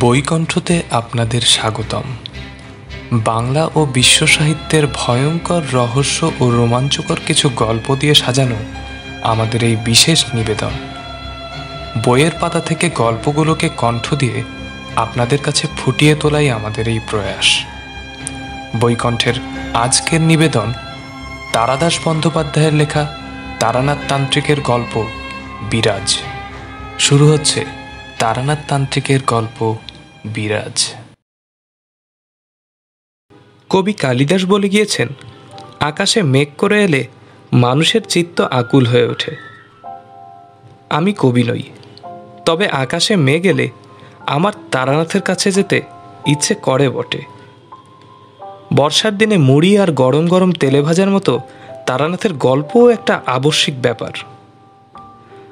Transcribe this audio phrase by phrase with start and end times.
[0.00, 2.02] বইকণ্ঠতে আপনাদের স্বাগতম।
[3.12, 8.56] বাংলা ও বিশ্ব সাহিত্যের ভয়ঙ্কর রহস্য ও রোমাঞ্চকর কিছু গল্প দিয়ে সাজানো
[9.22, 10.70] আমাদের এই বিশেষ নিবেদন।
[12.04, 14.42] বইয়ের পাতা থেকে গল্পগুলোকে কণ্ঠ দিয়ে
[14.96, 17.64] আপনাদের কাছে ফুটিয়ে তোলাই আমাদের এই প্রয়াস।
[18.80, 19.34] বইকণ্ঠের
[19.74, 20.72] আজকের নিবেদন
[21.52, 23.16] তারাদাস বন্দ্যোপাধ্যায়ের লেখা
[23.60, 25.04] তারানাথ তান্ত্রিকের গল্প
[25.70, 26.18] বিরাজ।
[26.98, 27.83] শুরু হচ্ছে
[28.18, 29.74] তারানাথ তান্ত্রিকের গল্প
[30.24, 30.94] বিরাজ।
[33.70, 35.08] কবি কালিদাস বলে গিয়েছেন,
[35.80, 37.06] আকাশে মেঘ করে এলে
[37.52, 39.36] মানুষের চিত্ত আকুল হয়ে ওঠে।
[40.90, 41.62] আমি কবি নই,
[42.44, 43.68] তবে আকাশে মেঘ এলে
[44.26, 45.82] আমার তারানাথের কাছে যেতে
[46.26, 47.22] ইচ্ছে করে বটে।
[48.74, 51.40] বর্ষার দিনে মুড়ি আর গরম গরম তেলে ভাজার মতো
[51.86, 54.12] তারানাথের গল্পও একটা আবশ্যিক ব্যাপার।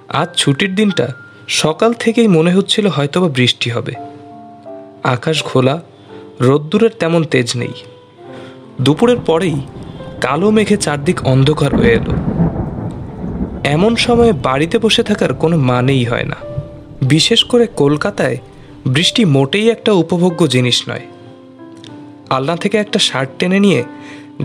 [0.08, 1.06] আজ ছুটির দিনটা
[1.48, 3.92] সকাল থেকেই মনে হচ্ছিল হয়তোবা বৃষ্টি হবে।
[5.02, 5.80] আকাশ খোলা
[6.40, 7.72] রোদ্দুরের তেমন তেজ নেই।
[8.80, 9.60] দুপুরের পরেই
[10.20, 12.12] কালো মেঘে চারদিক অন্ধকার হয়ে এলো।
[13.64, 16.36] এমন সময়ে বাড়িতে বসে থাকার কোনো মানেই হয় না।
[17.02, 18.36] বিশেষ করে কলকাতায়
[18.86, 21.06] বৃষ্টি মোটেই একটা উপভোগ্য জিনিস নয়।
[22.30, 23.84] আলনা থেকে একটা শার্ট টেনে নিয়ে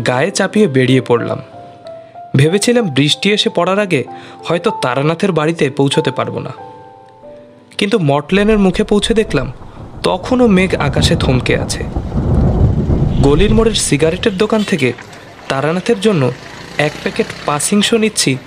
[0.07, 1.39] গায়ে চাপিয়ে বেরিয়ে পড়লাম।
[2.35, 4.03] ভেবেছিলাম বৃষ্টি এসে পড়ার আগে
[4.44, 6.50] হয়তো তারানাথের বাড়িতে পৌঁছতে পারব না।
[7.78, 9.52] কিন্তু মটলেনের মুখে পৌঁছে দেখলাম
[10.03, 11.84] তখনও মেঘ আকাশে থমকে আছে।
[13.22, 14.94] গলির মোড়ের সিগারেটের দোকান থেকে
[15.50, 16.31] তারানাথের জন্য
[16.78, 18.38] এক প্যাকেট পাসিংশো নিচ্ছি।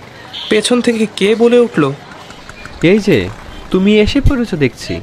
[0.50, 1.92] পেছন থেকে কে বলে উঠল
[2.84, 3.28] এই যে
[3.70, 5.00] তুমি এসে পড়েছো দেখছি।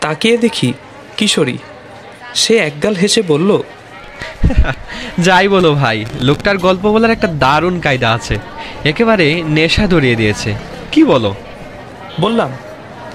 [0.00, 0.72] তাকিয়ে দেখি
[1.16, 1.58] কিশোরী।
[2.34, 3.50] সে একগাল হেসে বলল
[5.26, 8.36] যাই বলো ভাই লোকটার গল্প বলার একটা দারুণ কায়দা আছে।
[8.84, 10.54] একেবারে নেশা ধরিয়ে দিয়েছে।
[10.92, 11.34] কি বলো?
[12.20, 12.50] বললাম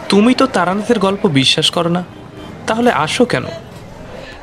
[0.09, 2.03] তুমি তো তারানাথের গল্প বিশ্বাস করো না।
[2.67, 3.43] তাহলে আসো কেন?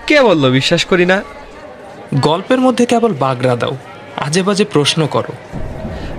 [0.06, 1.22] কে বলল বিশ্বাস করি না?
[2.14, 3.76] গল্পের মধ্যে কেবল বাগড়া দাও
[4.16, 5.32] আজে বাজে প্রশ্ন করো।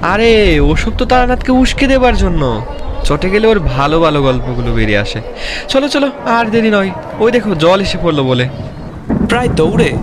[0.01, 2.65] আরে ওসব তো তারানাথকে উস্কে দেবার জন্য।
[3.03, 5.21] চটে গেলে ওর ভালো ভালো গল্পগুলো বেরিয়ে আসে।
[5.67, 8.49] চলো চলো আর দেরি নয়। ওই দেখো জল এসে পড়ল বলে।
[9.29, 9.97] প্রায় দৌড়ে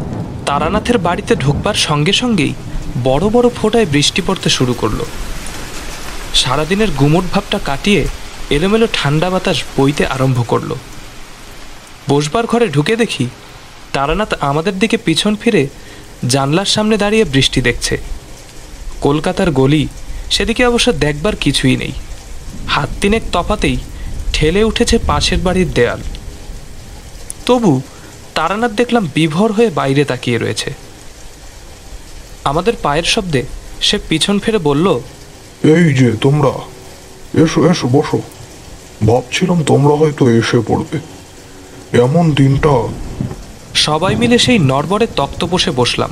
[0.46, 2.54] তারানাথের বাড়িতে ঢুকবার সঙ্গে সঙ্গেই
[3.04, 5.04] বড় বড় ফোঁটায় বৃষ্টি পড়তে শুরু করল।
[6.34, 8.06] সারাদিনের গুমট ভাবটা কাটিয়ে
[8.50, 10.74] এলোমেলো ঠান্ডা বাতাস বইতে আরম্ভ করল।
[12.08, 13.28] বসবার ঘরে ঢুকে দেখি
[13.92, 15.68] তারানাথ আমাদের দিকে পিছন ফিরে
[16.28, 17.98] জানলার সামনে দাঁড়িয়ে বৃষ্টি দেখছে।
[19.00, 19.88] কলকাতার গলি,
[20.30, 21.92] সেদিকে অবশ্য দেখবার কিছুই নেই।
[22.68, 23.76] হাত তিনেক তফাতেই
[24.32, 26.00] ঠেলে উঠেছে পাশের বাড়ির দেয়াল।
[27.46, 27.80] তবু
[28.34, 30.72] তারানাথ দেখলাম বিভোর হয়ে বাইরে তাকিয়ে রয়েছে।
[32.44, 33.42] আমাদের পায়ের শব্দে
[33.80, 35.00] সে পিছন ফিরে বলল,
[35.62, 36.52] এই যে তোমরা,
[37.44, 38.22] এসো এসো, বসো।
[39.02, 40.98] ভাবছিলাম তোমরা হয়তো এসে পড়বে।
[41.98, 42.74] এমন দিনটা
[43.74, 46.10] সবাই মিলে সেই নড়বড়ে তক্ত বসে বসলাম।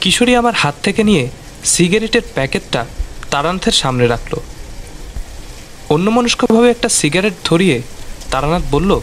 [0.00, 1.28] কিশোরী আমার হাত থেকে নিয়ে
[1.64, 2.84] সিগারেটের প্যাকেটটা
[3.30, 4.36] তারানাথের সামনে রাখল।
[5.88, 7.82] অন্যমনস্কভাবে একটা সিগারেট ধরিয়ে
[8.30, 9.00] তারানাথ বলল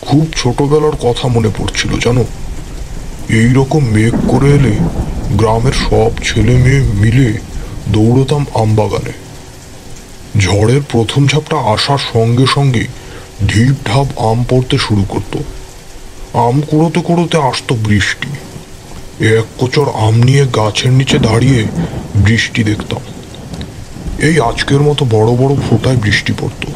[0.00, 2.24] খুব ছোটবেলার কথা মনে পড়ছিল জানো?
[3.28, 4.74] এই রকম মেঘ করে এলে
[5.36, 7.38] গ্রামের সব ছেলে মেয়ে মিলে
[7.88, 9.12] দৌড়তাম আমবাগানে।
[10.40, 12.86] ঝড়ের প্রথম ঝাপটা আসার সঙ্গে সঙ্গে
[13.48, 15.38] ঢিপ ঢাপ আম পড়তে শুরু করতো।
[16.38, 18.28] আম কুড়োতে কুড়োতে আসতো বৃষ্টি।
[19.26, 21.66] এক কোচর আম নিয়ে গাছের নিচে দাঁড়িয়ে
[22.14, 23.00] বৃষ্টি দেখতাম।
[24.18, 26.72] এই আজকের মতো বড় বড় ফোঁটায় বৃষ্টি পড়তো।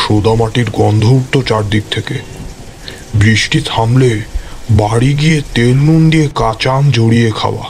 [0.00, 2.14] সোদা মাটির গন্ধ উঠতো চারদিক থেকে।
[3.14, 4.22] বৃষ্টি থামলে
[4.70, 7.64] বাড়ি গিয়ে তেল নুন দিয়ে কাঁচা আম জড়িয়ে খাওয়া।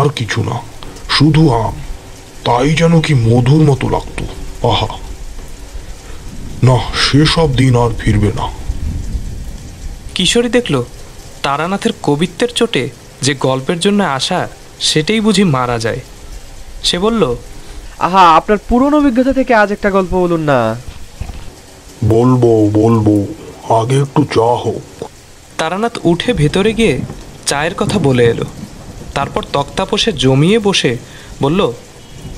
[0.00, 0.56] আর কিছু না,
[1.10, 1.72] শুধু আম।
[2.44, 4.24] তাই যেন কি মধুর মতো লাগতো।
[4.68, 4.86] আহা।
[6.62, 8.48] না সেসব দিন আর ফিরবে না।
[10.14, 10.84] কিশোরী দেখল
[11.42, 12.90] তারানাথের কবিত্বের চোটে
[13.22, 14.48] যে গল্পের জন্য আসা
[14.80, 16.00] সেটাই বুঝি মারা যায়।
[16.84, 17.36] সে বলল
[17.98, 20.76] আহা আপনার পুরনো অভিজ্ঞতা থেকে আজ একটা গল্প বলুন না।
[22.04, 23.26] বলব বলব
[23.72, 25.08] আগে একটু চা হোক।
[25.58, 26.98] তারানাথ উঠে ভেতরে গিয়ে
[27.46, 28.44] চায়ের কথা বলে এলো।
[29.14, 30.96] তারপর তক্তাপোষে জমিয়ে বসে
[31.42, 31.72] বলল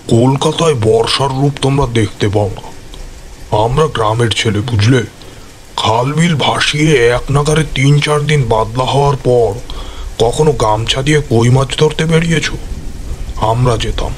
[0.08, 2.72] কলকাতায় বর্ষার রূপ তোমরা দেখতে পাও না।
[3.64, 5.02] আমরা গ্রামের ছেলে, বুঝলে?
[5.76, 9.54] খালবিল ভাসিয়ে এক নাগারে তিন চার দিন বাদলা হওয়ার পর
[10.19, 12.50] কখনো গামছা দিয়ে কই মাছ ধরতে বেরিয়েছ?
[13.40, 14.12] আমরা যেতাম।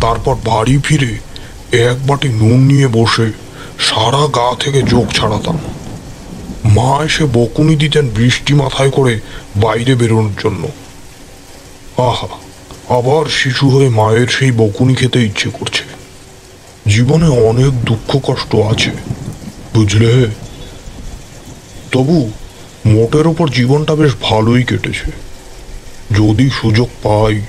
[0.00, 1.18] তারপর বাড়ি ফিরে
[1.78, 3.32] এক বাটি নুন নিয়ে বসে
[3.78, 5.58] সারা গা থেকে যোগ ছাড়াতাম।
[6.64, 9.20] মা এসে বকুনি দিতেন বৃষ্টি মাথায় করে
[9.56, 10.68] বাইরে বেরোনোর জন্য।
[12.02, 12.43] আহা!
[12.88, 15.84] আবার শিশু হয়ে মায়ের সেই বকুনি খেতে ইচ্ছে করছে।
[16.90, 18.90] জীবনে অনেক দুঃখ কষ্ট আছে,
[19.74, 20.26] বুঝলে?
[21.92, 22.30] তবু
[22.86, 25.12] মোটের ওপর জীবনটা বেশ ভালোই কেটেছে।
[26.14, 27.40] যদি সুযোগ পাই,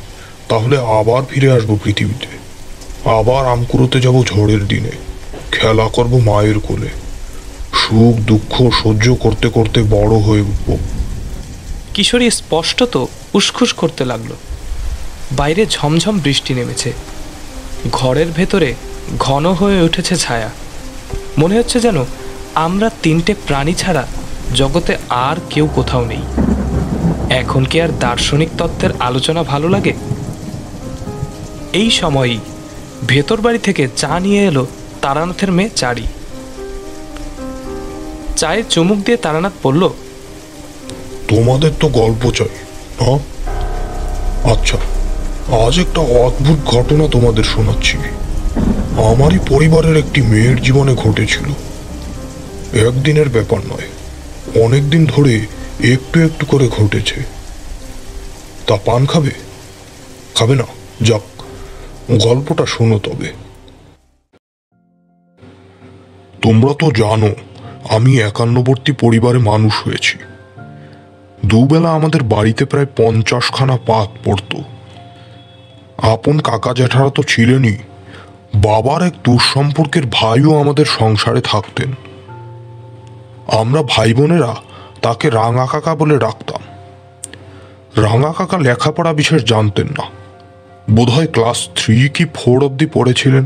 [0.49, 2.27] তাহলে আবার ফিরে আসব পৃথিবীতে।
[3.09, 4.91] আবার আমকুড়োতে যাব ঝড়ের দিনে।
[5.51, 6.89] খেলা করব মায়ের কোলে।
[7.73, 10.77] সুখ দুঃখ সহ্য করতে করতে বড় হয়ে উঠব।
[11.93, 14.29] কিশোরী স্পষ্টত উসখুস করতে লাগল।
[15.31, 16.93] বাইরে ঝমঝম বৃষ্টি নেমেছে।
[17.91, 18.73] ঘরের ভেতরে
[19.19, 20.49] ঘন হয়ে উঠেছে ছায়া।
[21.37, 21.97] মনে হচ্ছে যেন
[22.55, 24.07] আমরা তিনটে প্রাণী ছাড়া
[24.53, 26.23] জগতে আর কেউ কোথাও নেই।
[27.29, 29.93] এখন কি আর দার্শনিক তত্ত্বের আলোচনা ভালো লাগে?
[31.73, 32.39] এই সময়ই
[33.07, 34.65] ভেতর বাড়ি থেকে চা নিয়ে এলো
[35.01, 36.05] তারানাথের মেয়ে চারি।
[38.37, 39.89] চায়ের চুমুক দিয়ে তারানাথ বলল,
[41.27, 42.53] তোমাদের তো গল্প চাই
[44.53, 44.77] আচ্ছা।
[45.51, 47.97] আজ একটা অদ্ভুত ঘটনা তোমাদের শোনাচ্ছি।
[48.97, 51.43] আমারই পরিবারের একটি মেয়ের জীবনে ঘটেছিল।
[52.87, 53.87] একদিনের ব্যাপার নয়
[54.63, 55.45] অনেক দিন ধরে
[55.79, 57.23] একটু একটু করে ঘটেছে।
[58.67, 59.31] তা পান খাবে?
[60.35, 60.63] খাবে না,
[61.01, 61.41] যাক,
[62.11, 63.33] গল্পটা শোনো তবে।
[66.41, 67.29] তোমরা তো জানো,
[67.89, 70.17] আমি একান্নবর্তী পরিবারে মানুষ হয়েছি।
[71.45, 74.55] দুবেলা আমাদের বাড়িতে প্রায় পঞ্চাশখানা পাত পড়ত।
[75.97, 77.77] আপন কাকা জ্যাঠারা তো ছিলেনই।
[78.55, 81.91] বাবার এক দুঃসম্পর্কের ভাইও আমাদের সংসারে থাকতেন।
[83.47, 84.55] আমরা ভাই বোনেরা
[85.01, 86.61] তাকে রাঙা কাকা বলে ডাকতাম।
[88.03, 90.03] রাঙা কাকা লেখাপড়া বিশেষ জানতেন না।
[90.91, 93.45] বোধহয় ক্লাস থ্রি কি ফোর অব্দি পড়েছিলেন।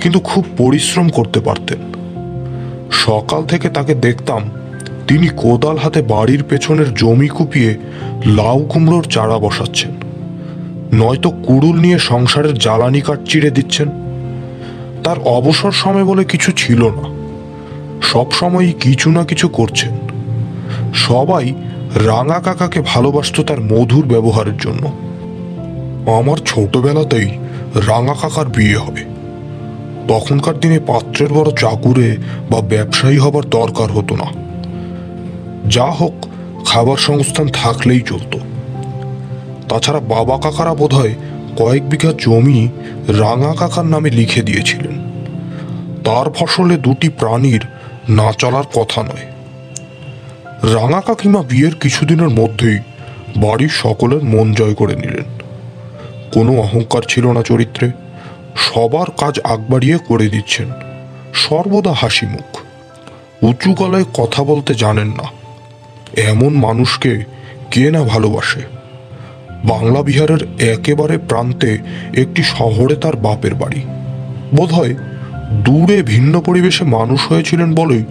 [0.00, 1.78] কিন্তু খুব পরিশ্রম করতে পারতেন।
[2.90, 4.50] সকাল থেকে তাকে দেখতাম
[5.08, 7.78] তিনি কোদাল হাতে বাড়ির পেছনের জমি কুপিয়ে
[8.26, 10.03] লাউ কুমড়োর চারা বসাচ্ছেন।
[10.94, 13.88] নয়তো কুড়ুল নিয়ে সংসারের জ্বালানি কাঠ চিড়ে দিচ্ছেন?
[15.04, 17.14] তার অবসর সময় বলে কিছু ছিল না।
[18.02, 19.90] সব সময়ই কিছু না কিছু করছেন।
[20.94, 21.54] সবাই
[21.94, 24.86] রাঙা কাকাকে ভালোবাসত তার মধুর ব্যবহারের জন্য।
[26.10, 27.38] আমার ছোটবেলাতেই
[27.74, 29.04] রাঙা কাকার বিয়ে হবে।
[30.08, 32.16] তখনকার দিনে পাত্রের বড় চাকুরে
[32.50, 34.26] বা ব্যবসায়ী হবার দরকার হতো না।
[35.68, 36.26] যা হোক,
[36.64, 38.38] খাবার সংস্থান থাকলেই চলতো।
[39.68, 41.14] তাছাড়া বাবা কাকারা বোধহয়
[41.56, 42.68] কয়েক বিঘা জমি
[43.08, 45.04] রাঙা কাকার নামে লিখে দিয়েছিলেন।
[46.04, 47.62] তার ফসলে দুটি প্রাণীর
[48.08, 49.26] না চলার কথা নয়।
[50.74, 52.78] রাঙা কাকিমা বিয়ের কিছুদিনের মধ্যেই
[53.36, 55.24] বাড়ির সকলের মন জয় করে নিলেন।
[56.32, 57.90] কোনো অহংকার ছিল না চরিত্রে।
[58.56, 60.70] সবার কাজ আগবাড়িয়ে করে দিচ্ছেন।
[61.34, 62.58] সর্বদা হাসি মুখ।
[63.42, 65.24] উঁচু গলায় কথা বলতে জানেন না।
[66.20, 67.24] এমন মানুষকে
[67.70, 68.83] কে না ভালোবাসে?
[69.64, 71.78] বাংলা বিহারের একেবারে প্রান্তে
[72.16, 73.80] একটি শহরে তার বাপের বাড়ি।
[74.56, 74.94] বোধহয়
[75.52, 78.04] দূরে ভিন্ন পরিবেশে মানুষ হয়েছিলেন বলেই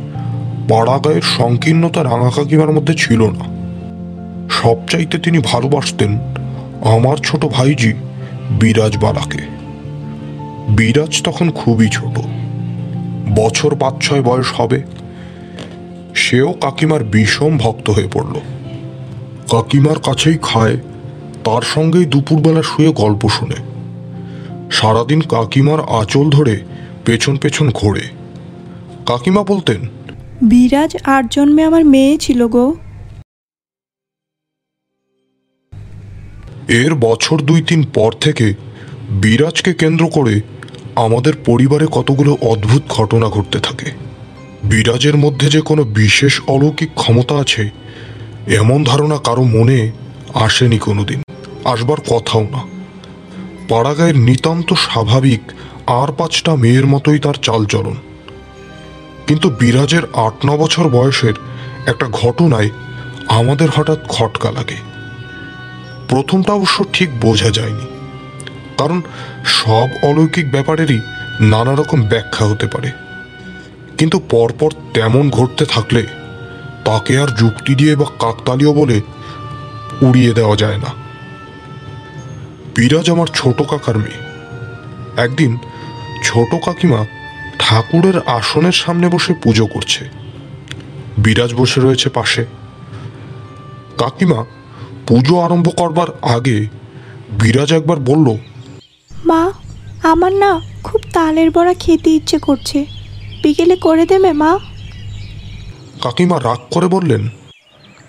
[0.69, 3.53] পাড়াগায়ের সংকীর্ণতা রাঙা কাকিমার মধ্যে ছিল না।
[4.49, 6.19] সবচাইতে তিনি ভালোবাসতেন
[6.81, 7.93] আমার ছোট ভাইজি
[8.49, 9.39] বিরাজ বালাকে।
[10.69, 12.19] বিরাজ তখন খুবই ছোট।
[13.39, 14.83] বছর পাঁচ ছয় বয়স হবে।
[16.15, 18.33] সেও কাকিমার বিষম ভক্ত হয়ে পড়ল।
[19.51, 20.77] কাকিমার কাছেই খায়
[21.43, 23.55] তার সঙ্গেই দুপুরবেলা শুয়ে গল্প শুনে।
[24.71, 26.59] সারাদিন কাকিমার আঁচল ধরে
[27.05, 28.01] পেছন পেছন ঘোরে।
[29.05, 29.81] কাকিমা বলতেন
[30.41, 32.75] বিরাজ আট জন্মে আমার মেয়ে ছিল গো।
[36.67, 38.53] এর বছর দুই তিন পর থেকে
[39.09, 40.41] বিরাজকে কেন্দ্র করে
[40.95, 43.91] আমাদের পরিবারে কতগুলো অদ্ভুত ঘটনা ঘটতে থাকে।
[44.63, 47.69] বিরাজের মধ্যে যে কোনো বিশেষ অলৌকিক ক্ষমতা আছে
[48.47, 49.91] এমন ধারণা কারও মনে
[50.33, 51.23] আসেনি কোনোদিন।
[51.65, 52.63] আসবার কথাও না।
[53.69, 55.41] পাড়াগায়ের নিতান্ত স্বাভাবিক
[55.87, 57.95] আর পাঁচটা মেয়ের মতোই তার চালচলন।
[59.27, 61.33] কিন্তু বিরাজের আট ন বছর বয়সের
[61.85, 62.69] একটা ঘটনায়
[63.27, 64.75] আমাদের হঠাৎ খটকা লাগে।
[66.09, 67.85] প্রথমটা অবশ্য ঠিক বোঝা যায়নি।
[68.77, 69.01] কারণ
[69.45, 70.99] সব অলৌকিক ব্যাপারেরই
[71.39, 72.91] নানা রকম ব্যাখ্যা হতে পারে।
[73.97, 76.07] কিন্তু পরপর তেমন ঘটতে থাকলে
[76.85, 79.01] তাকে আর যুক্তি দিয়ে বা কাকতালীয় বলে
[80.01, 81.03] উড়িয়ে দেওয়া যায় না।
[82.75, 84.23] বিরাজ আমার ছোট কাকার মেয়ে।
[85.21, 85.57] একদিন
[86.23, 87.05] ছোট কাকিমা
[87.59, 90.09] ঠাকুরের আসনের সামনে বসে পুজো করছে।
[91.17, 92.45] বিরাজ বসে রয়েছে পাশে।
[93.97, 94.45] কাকিমা
[95.07, 96.67] পুজো আরম্ভ করবার আগে
[97.31, 98.37] বিরাজ একবার বলল
[99.25, 99.51] মা
[100.03, 102.85] আমার না খুব তালের বড়া খেতে ইচ্ছে করছে।
[103.43, 104.59] বিকেলে করে দেবে মা?
[106.01, 107.29] কাকিমা রাগ করে বললেন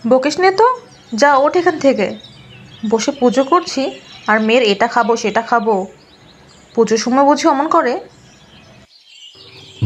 [0.09, 0.84] বকিস নে তো।
[1.16, 2.06] যা ওঠ এখান থেকে।
[2.90, 3.83] বসে পুজো করছি
[4.26, 5.66] আর মেয়ের এটা খাব সেটা খাব।
[6.75, 7.92] পুজোর সময় বুঝি অমন করে?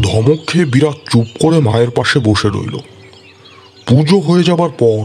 [0.03, 2.75] ধমক খেয়ে বিরাট চুপ করে মায়ের পাশে বসে রইল।
[3.87, 5.03] পুজো হয়ে যাবার পর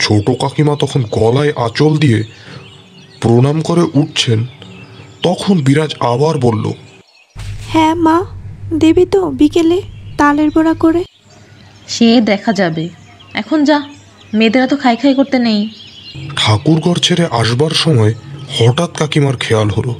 [0.00, 2.24] ছোট কাকিমা তখন গলায় আঁচল দিয়ে
[3.20, 4.46] প্রণাম করে উঠছেন।
[5.22, 6.64] তখন বিরাজ আবার বলল
[7.68, 8.24] হ্যাঁ মা
[8.78, 9.82] দেবে তো বিকেলে
[10.18, 11.04] তালের বড়া করে।
[11.88, 12.88] সে দেখা যাবে।
[13.34, 13.78] এখন যা।
[14.34, 15.68] মেয়েদেরা তো খাই খাই করতে নেই।
[16.36, 18.14] ঠাকুরঘর ছেড়ে আসবার সময়
[18.58, 19.94] হঠাৎ কাকিমার খেয়াল হলো।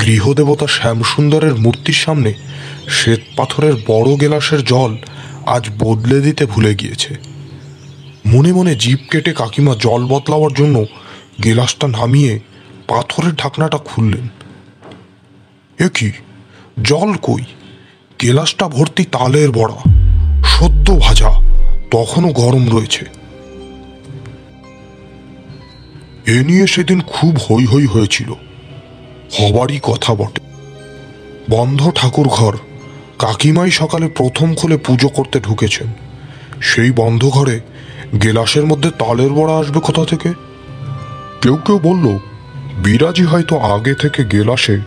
[0.00, 2.34] গৃহদেবতা শ্যামসুন্দরের মূর্তির সামনে
[2.88, 4.96] শ্বেত পাথরের বড় গেলাসের জল
[5.46, 7.14] আজ বদলে দিতে ভুলে গিয়েছে।
[8.26, 10.84] মনে মনে জিভ কেটে কাকিমা জল বদলাবার জন্য
[11.44, 12.40] গেলাসটা নামিয়ে
[12.88, 14.28] পাথরের ঢাকনাটা খুললেন।
[15.78, 16.12] এ কি?
[16.82, 17.42] জল কই?
[18.22, 19.78] গেলাসটা ভর্তি তালের বড়া,
[20.44, 21.30] সদ্য ভাজা,
[21.90, 23.04] তখনও গরম রয়েছে।
[26.26, 28.32] এ নিয়ে সেদিন খুব হৈ হৈ হয়েছিল।
[29.38, 30.40] হবারই কথা বটে।
[31.50, 32.56] বন্ধ ঠাকুর ঘর
[33.18, 35.86] কাকিমাই সকালে প্রথম খুলে পুজো করতে ঢুকেছেন।
[36.60, 37.60] সেই বন্ধ ঘরে
[38.22, 40.32] গেলাসের মধ্যে তালের বড়া আসবে কোথা থেকে?
[41.42, 42.18] কেউ কেউ বলল,
[42.82, 44.78] বিরাজি হয়তো আগে থেকে গেলাসে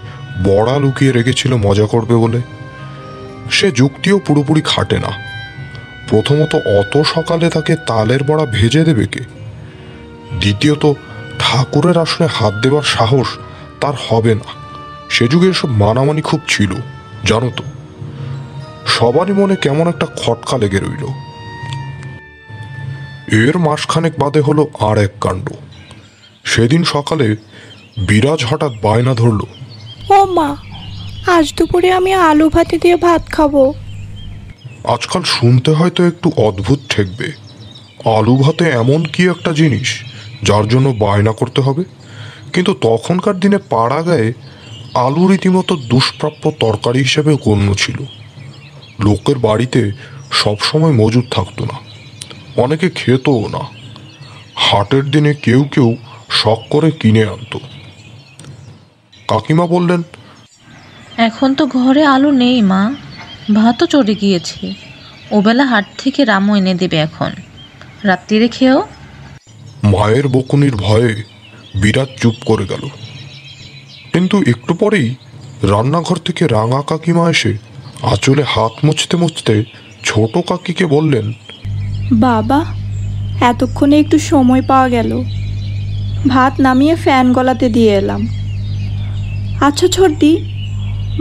[0.46, 2.42] বড়া লুকিয়ে রেখেছিল মজা করবে বলে।
[3.52, 5.10] সে যুক্তিও পুরোপুরি খাটে না।
[6.10, 9.20] প্রথমত অত সকালে তাকে তালের বড়া ভেজে দেবে কে?
[10.40, 10.94] দ্বিতীয়ত
[11.40, 13.28] ঠাকুরের আসনে হাত দেবার সাহস
[13.82, 14.50] তার হবে না।
[15.10, 16.72] সে যুগে এসব মানামানি খুব ছিল
[17.26, 17.64] জানো তো।
[18.86, 21.06] সবারই মনে কেমন একটা খটকা লেগে রইল।
[23.48, 25.48] এর মাসখানেক বাদে হলো আর এক কাণ্ড।
[26.44, 27.36] সেদিন সকালে
[27.98, 29.42] বিরাজ হঠাৎ বায়না ধরল
[30.10, 30.50] ও মা
[31.28, 33.54] আজ দুপুরে আমি আলু ভাতে দিয়ে ভাত খাব।
[34.84, 37.32] আজকাল শুনতে হয়তো একটু অদ্ভুত ঠেকবে।
[38.18, 39.90] আলু ভাতে এমন কি একটা জিনিস
[40.44, 41.84] যার জন্য বায়না করতে হবে।
[42.54, 44.34] কিন্তু তখনকার দিনে পাড়া গায়ে
[44.94, 47.98] আলু রীতিমতো দুষ্প্রাপ্য তরকারি হিসেবে গণ্য ছিল।
[49.00, 49.92] লোকের বাড়িতে
[50.32, 51.78] সবসময় মজুদ থাকতো না।
[52.62, 53.60] অনেকে খেতও না।
[54.56, 55.96] হাটের দিনে কেউ কেউ
[56.30, 57.60] শখ করে কিনে আনতো।
[59.28, 60.04] কাকিমা বললেন,
[61.18, 62.94] এখন তো ঘরে আলু নেই মা।
[63.54, 64.74] ভাতও চড়ে গিয়েছে।
[65.32, 67.32] ওবেলা হাট থেকে রামও এনে দেবে এখন।
[68.04, 68.88] রাত্রিরে খেয়েও
[69.84, 71.24] মায়ের বকুনির ভয়ে
[71.82, 72.90] বিরাট চুপ করে গেল।
[74.14, 75.16] কিন্তু একটু পরেই
[75.64, 77.58] রান্নাঘর থেকে রাঙা কাকিমা এসে
[78.02, 79.64] আঁচলে হাত মুছতে মুছতে
[80.04, 81.34] ছোট কাকিকে বললেন
[82.12, 82.66] বাবা
[83.42, 85.24] এতক্ষণে একটু সময় পাওয়া গেল।
[86.28, 88.28] ভাত নামিয়ে ফ্যান গলাতে দিয়ে এলাম।
[89.62, 90.38] আচ্ছা ছর্দি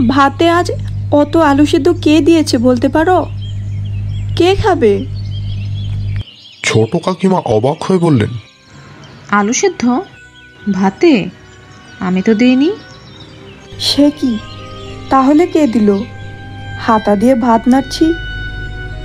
[0.07, 0.71] ভাতে আজ
[1.11, 3.25] অত আলু সেদ্ধ কে দিয়েছে বলতে পারো?
[4.35, 5.05] কে খাবে?
[6.63, 8.29] ছোট কাকিমা অবাক হয়ে বললেন
[9.31, 10.01] আলু সেদ্ধ?
[10.73, 11.29] ভাতে?
[11.99, 12.71] আমি তো দিইনি।
[13.79, 14.37] সে কি?
[15.09, 16.03] তাহলে কে দিল?
[16.79, 18.13] হাতা দিয়ে ভাত নাড়ছি।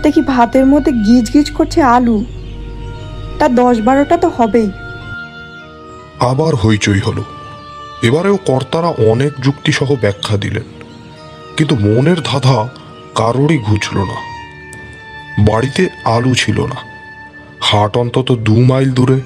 [0.03, 2.25] দেখি ভাতের মধ্যে গিজ গিজ করছে আলু।
[3.39, 4.71] তা দশ বারোটা তো হবেই।
[6.21, 7.25] আবার হইচই হলো।
[8.03, 10.63] এবারেও কর্তারা অনেক যুক্তিসহ ব্যাখ্যা দিলেন।
[11.57, 12.69] কিন্তু মনের ধাঁধা
[13.15, 14.33] কারোরই ঘুচল না।
[15.53, 16.77] বাড়িতে আলু ছিল না।
[17.61, 19.21] হাট অন্তত দু মাইল দূরে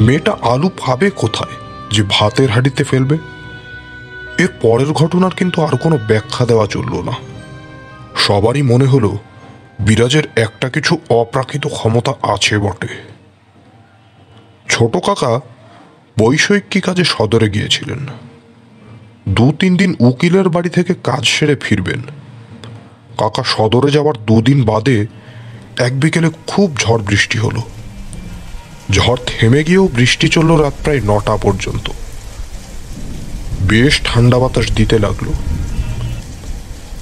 [0.00, 1.54] মেয়েটা আলু পাবে কোথায়?
[1.90, 3.18] যে ভাতের হাঁড়িতে ফেলবে?
[4.38, 7.12] এর পরের ঘটনার কিন্তু আর কোনো ব্যাখ্যা দেওয়া চলল না।
[8.16, 9.18] সবারই মনে হলো,
[9.80, 12.88] বিরাজের একটা কিছু অপ্রাকৃত ক্ষমতা আছে বটে।
[14.68, 15.40] ছোট কাকা
[16.18, 18.06] বৈষয়িক কাজে সদরে গিয়েছিলেন।
[19.28, 22.02] দু তিন দিন উকিলের বাড়ি থেকে কাজ সেরে ফিরবেন।
[23.18, 25.06] কাকা সদরে যাওয়ার দুদিন বাদে
[25.78, 27.79] এক বিকেলে খুব ঝড় বৃষ্টি হলো।
[28.92, 31.90] ঝড় থেমে গিয়েও বৃষ্টি চলল রাত প্রায় নটা পর্যন্ত।
[33.60, 35.28] বেশ ঠান্ডা বাতাস দিতে লাগল।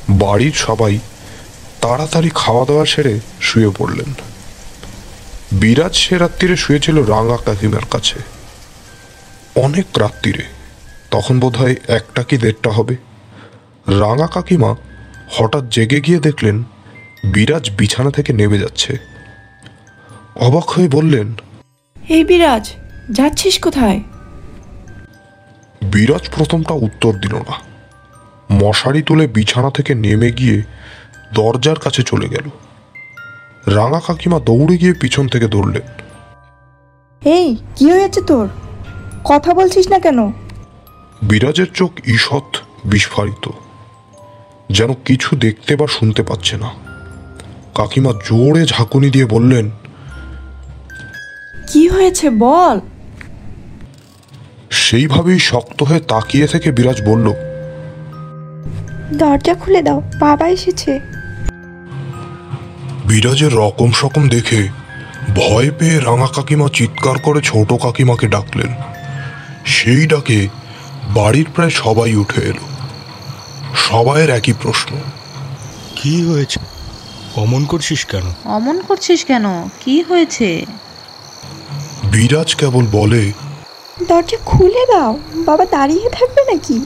[0.09, 0.99] বাড়ির সবাই
[1.80, 4.14] তাড়াতাড়ি খাওয়া দাওয়া সেরে শুয়ে পড়লেন।
[5.52, 8.18] বিরাজ সে রাত্রিরে শুয়েছিল রাঙা কাকিমার কাছে।
[9.57, 10.45] অনেক রাত্রিরে
[11.11, 12.97] তখন বোধ হয় একটা কি দেড়টা হবে।
[13.88, 14.76] রাঙা কাকিমা
[15.30, 16.64] হঠাৎ জেগে গিয়ে দেখলেন
[17.25, 18.99] বিরাজ বিছানা থেকে নেমে যাচ্ছে।
[20.37, 21.35] অবাক হয়ে বললেন
[22.09, 22.73] এই বিরাজ
[23.11, 24.00] যাচ্ছিস কোথায়?
[25.83, 27.55] বিরাজ প্রথমটা উত্তর দিল না।
[28.53, 30.62] মশারি তুলে বিছানা থেকে নেমে গিয়ে
[31.35, 32.50] দরজার কাছে চলে গেল।
[33.75, 35.83] রাঙা কাকিমা দৌড়ে গিয়ে পিছন থেকে ধরলেন।
[37.25, 38.49] এই কি হয়েছে তোর?
[39.25, 40.33] কথা বলছিস না কেন?
[41.23, 43.50] বিরাজের চোখ ঈষৎ বিস্ফারিত।
[44.71, 46.71] যেন কিছু দেখতে বা শুনতে পাচ্ছে না।
[47.75, 49.71] কাকিমা জোরে ঝাঁকুনি দিয়ে বললেন
[51.73, 52.81] কি হয়েছে বল?
[54.71, 57.33] সেইভাবেই শক্ত হয়ে তাকিয়ে থেকে বিরাজ বলল
[59.13, 61.01] দরজা খুলে দাও বাবা এসেছে।
[63.07, 64.69] বিরাজের রকম সকম দেখে
[65.37, 68.71] ভয় পেয়ে রাঙা কাকিমা চিৎকার করে ছোট কাকিমাকে ডাকলেন।
[69.67, 70.49] সেই ডাকে
[71.15, 72.65] বাড়ির প্রায় সবাই উঠে এলো।
[73.75, 74.97] সবাইয়ের একই প্রশ্ন
[75.97, 76.61] কি হয়েছে?
[77.37, 78.27] অমন করছিস কেন?
[78.45, 79.69] অমন করছিস কেন?
[79.85, 80.67] কি হয়েছে?
[82.12, 83.33] বিরাজ কেবল বলে
[84.09, 86.85] দরজা খুলে দাও বাবা দাঁড়িয়ে থাকবে নাকি?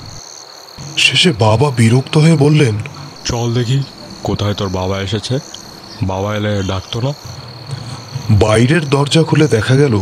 [0.97, 2.75] শেষে বাবা বিরক্ত হয়ে বললেন
[3.25, 3.83] চল দেখি
[4.25, 5.39] কোথায় তোর বাবা এসেছে?
[6.03, 7.13] বাবা এলে ডাকতো না?
[8.31, 10.01] বাইরের দরজা খুলে দেখা গেল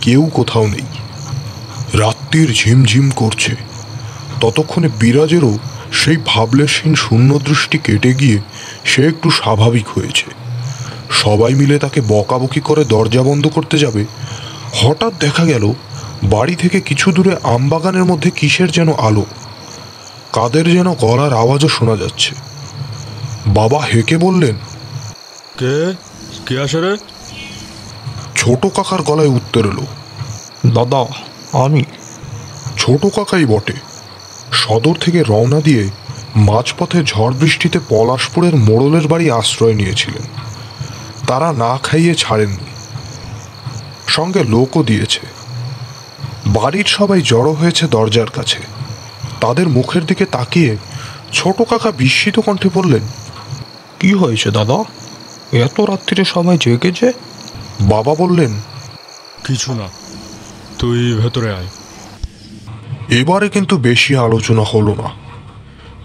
[0.00, 0.86] কেউ কোথাও নেই।
[1.98, 3.52] রাত্রির ঝিমঝিম করছে।
[4.40, 5.58] ততক্ষণে বিরাজেরও
[5.92, 8.38] সেই ভাবলেশহীন শূন্য দৃষ্টি কেটে গিয়ে
[8.84, 10.24] সে একটু স্বাভাবিক হয়েছে।
[11.10, 14.04] সবাই মিলে তাকে বকাবকি করে দরজা বন্ধ করতে যাবে
[14.82, 15.72] হঠাৎ দেখা গেল
[16.22, 19.24] বাড়ি থেকে কিছু দূরে আমবাগানের মধ্যে কিসের যেন আলো।
[20.32, 22.34] কাদের যেন গলার আওয়াজও শোনা যাচ্ছে।
[23.46, 24.54] বাবা হেঁকে বললেন
[25.58, 25.94] কে?
[26.46, 26.96] কে আসে রে?
[28.36, 29.86] ছোট কাকার গলায় উত্তর এলো
[30.74, 31.02] দাদা
[31.64, 31.84] আমি।
[32.78, 33.72] ছোট কাকাই বটে।
[34.52, 35.90] সদর থেকে রওনা দিয়ে
[36.36, 40.22] মাঝপথে ঝড় বৃষ্টিতে পলাশপুরের মোড়লের বাড়ি আশ্রয় নিয়েছিলেন।
[41.26, 42.73] তারা না খাইয়ে ছাড়েননি।
[44.16, 45.22] সঙ্গে লোকও দিয়েছে।
[46.46, 48.60] বাড়ির সবাই জড়ো হয়েছে দরজার কাছে।
[49.40, 50.72] তাদের মুখের দিকে তাকিয়ে
[51.32, 53.04] ছোট কাকা বিস্মিত কণ্ঠে বললেন
[54.00, 54.78] কি হয়েছে দাদা?
[55.64, 57.08] এত রাত্রিরে সবাই জেগেছে
[57.80, 58.52] বাবা বললেন
[59.46, 59.86] কিছু না
[60.78, 61.70] তুই ভেতরে আয়।
[63.18, 65.08] এবারে কিন্তু বেশি আলোচনা হলো না।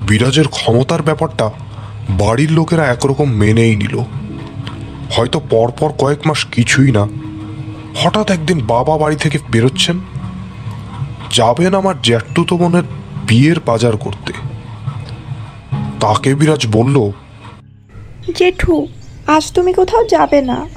[0.01, 1.47] বিরাজের ক্ষমতার ব্যাপারটা
[2.21, 3.95] বাড়ির লোকেরা একরকম মেনেই নিল।
[5.11, 7.03] হয়তো পরপর কয়েক মাস কিছুই না
[7.95, 9.99] হঠাৎ একদিন বাবা বাড়ি থেকে বেরোচ্ছেন।
[11.31, 12.83] যাবেন আমার জ্যাঠতুতো বোনের
[13.27, 14.33] বিয়ের বাজার করতে।
[15.99, 17.11] তাকে বিরাজ বলল
[18.35, 18.87] জেঠু
[19.27, 20.67] আজ তুমি কোথাও যাবে না।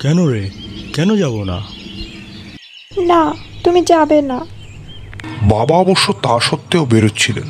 [0.00, 0.50] কেন রে?
[0.94, 1.60] কেন যাব না?
[2.98, 4.40] না তুমি যাবে না।
[5.42, 7.48] বাবা অবশ্য তা সত্ত্বেও বেরোচ্ছিলেন।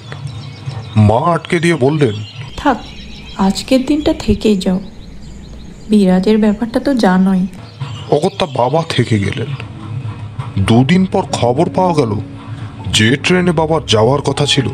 [0.97, 2.15] মা আটকে দিয়ে বললেন
[2.57, 2.77] থাক
[3.37, 4.81] আজকের দিনটা থেকেই যাও।
[5.89, 7.47] বিরাজের ব্যাপারটা তো জানোই।
[8.11, 9.51] অগত্যা বাবা থেকে গেলেন।
[10.59, 12.21] দুদিন পর খবর পাওয়া গেল
[12.93, 14.69] যে ট্রেনে বাবার যাওয়ার কথা ছিল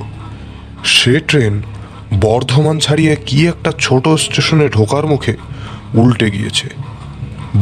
[0.85, 1.63] সে ট্রেন
[2.21, 5.37] বর্ধমান ছাড়িয়ে কি একটা ছোট স্টেশনে ঢোকার মুখে
[5.95, 6.69] উল্টে গিয়েছে।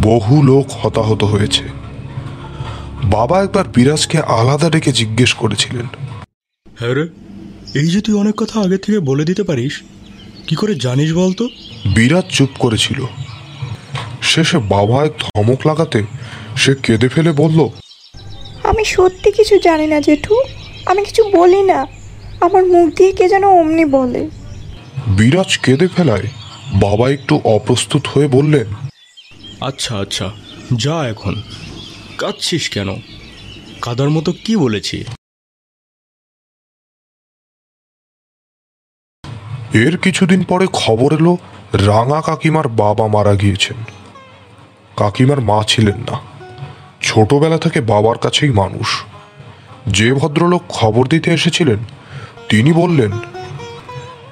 [0.03, 1.65] বহু লোক হতাহত হয়েছে।
[3.05, 5.87] বাবা একবার বিরাজকে আলাদা ডেকে জিজ্ঞেস করেছিলেন
[6.79, 7.09] হ্যাঁ রে
[7.75, 9.83] এই যে তুই অনেক কথা আগে থেকে বলে দিতে পারিস
[10.47, 11.49] কি করে জানিস বলতো?
[11.95, 13.07] বিরাজ চুপ করেছিল।
[14.25, 16.03] শেষে বাবা এক ধমক লাগাতে
[16.57, 17.69] সে কেঁদে ফেলে বলল
[18.65, 20.35] আমি সত্যি কিছু জানি না জেঠু।
[20.87, 21.87] আমি কিছু বলি না।
[22.41, 24.31] আমার মুখ দিয়ে কে যেন অমনি বলে।
[25.09, 26.27] বিরাজ কেঁদে ফেলায়
[26.75, 28.67] বাবা একটু অপ্রস্তুত হয়ে বললেন
[29.61, 30.33] আচ্ছা আচ্ছা
[30.77, 31.35] যা এখন।
[32.19, 32.97] কাঁদছিস কেন?
[33.83, 35.05] কাদার মতো কি বলেছি?
[39.75, 41.37] এর কিছুদিন পরে খবর এলো
[41.87, 43.77] রাঙা কাকিমার বাবা মারা গিয়েছেন।
[44.97, 46.19] কাকিমার মা ছিলেন না।
[47.03, 49.05] ছোটবেলা থেকে বাবার কাছেই মানুষ।
[49.87, 51.79] যে ভদ্রলোক খবর দিতে এসেছিলেন,
[52.49, 53.11] তিনি বললেন,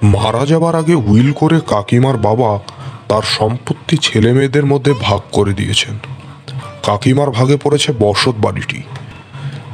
[0.02, 2.58] মারা যাবার আগে উইল করে কাকিমার বাবা
[3.08, 5.98] তার সম্পত্তি ছেলে মেয়েদের মধ্যে ভাগ করে দিয়েছেন।
[6.82, 8.82] কাকিমার ভাগে পড়েছে বসত বাড়িটি।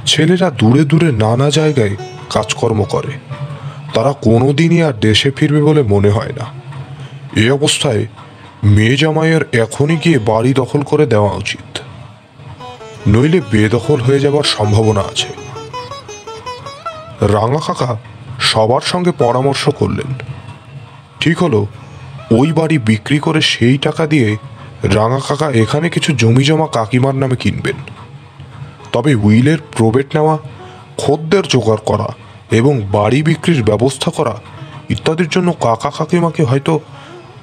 [0.06, 1.96] ছেলেরা দূরে দূরে নানা জায়গায়
[2.30, 3.12] কাজকর্ম করে।
[3.94, 6.44] তারা কোনোদিনই আর দেশে ফিরবে বলে মনে হয় না।
[7.36, 8.06] এই অবস্থায়
[8.64, 11.78] মেয়ে জামাইয়ের এখনই গিয়ে বাড়ি দখল করে দেওয়া উচিত।
[13.08, 15.28] নইলে বেদখল হয়ে যাবার সম্ভাবনা আছে।
[17.20, 17.98] রাঙা কাকা
[18.40, 20.14] সবার সঙ্গে পরামর্শ করলেন।
[21.20, 21.66] ঠিক হলো,
[22.30, 24.36] ওই বাড়ি বিক্রি করে সেই টাকা দিয়ে
[24.82, 27.76] রাঙা কাকা এখানে কিছু জমি জমা কাকিমার নামে কিনবেন।
[28.92, 30.38] তবে উইলের প্রবেট নেওয়া,
[30.98, 32.08] খদ্দের জোগাড় করা
[32.50, 34.40] এবং বাড়ি বিক্রির ব্যবস্থা করা
[34.88, 36.80] ইত্যাদির জন্য কাকা কাকিমাকে হয়তো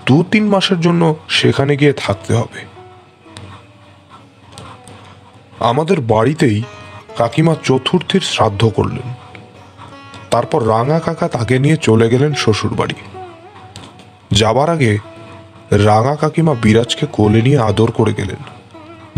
[0.05, 2.65] দু তিন মাসের জন্য সেখানে গিয়ে থাকতে হবে।
[5.59, 6.63] আমাদের বাড়িতেই
[7.17, 9.13] কাকিমা চতুর্থীর শ্রাদ্ধ করলেন।
[10.31, 12.93] তারপর রাঙা কাকা তাকে নিয়ে চলে গেলেন শ্বশুর বাড়ি
[14.31, 14.97] যাবার আগে
[15.71, 18.41] রাঙা কাকিমা বিরাজকে কোলে নিয়ে আদর করে গেলেন।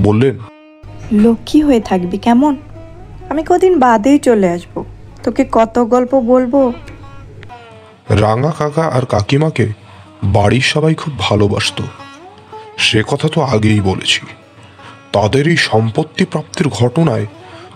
[0.03, 0.39] বললেন
[1.11, 2.55] লক্ষ্মী হয়ে থাকবি কেমন?
[3.29, 4.83] আমি কদিন বাদেই চলে আসব।
[5.23, 6.73] তোকে কত গল্প বলব?
[8.09, 9.86] রাঙা কাকা আর কাকিমাকে
[10.35, 11.83] বাড়ির সবাই খুব ভালোবাসতো।
[12.77, 14.21] সে কথা তো আগেই বলেছি।
[15.13, 17.25] তাদের এই সম্পত্তি প্রাপ্তির ঘটনায়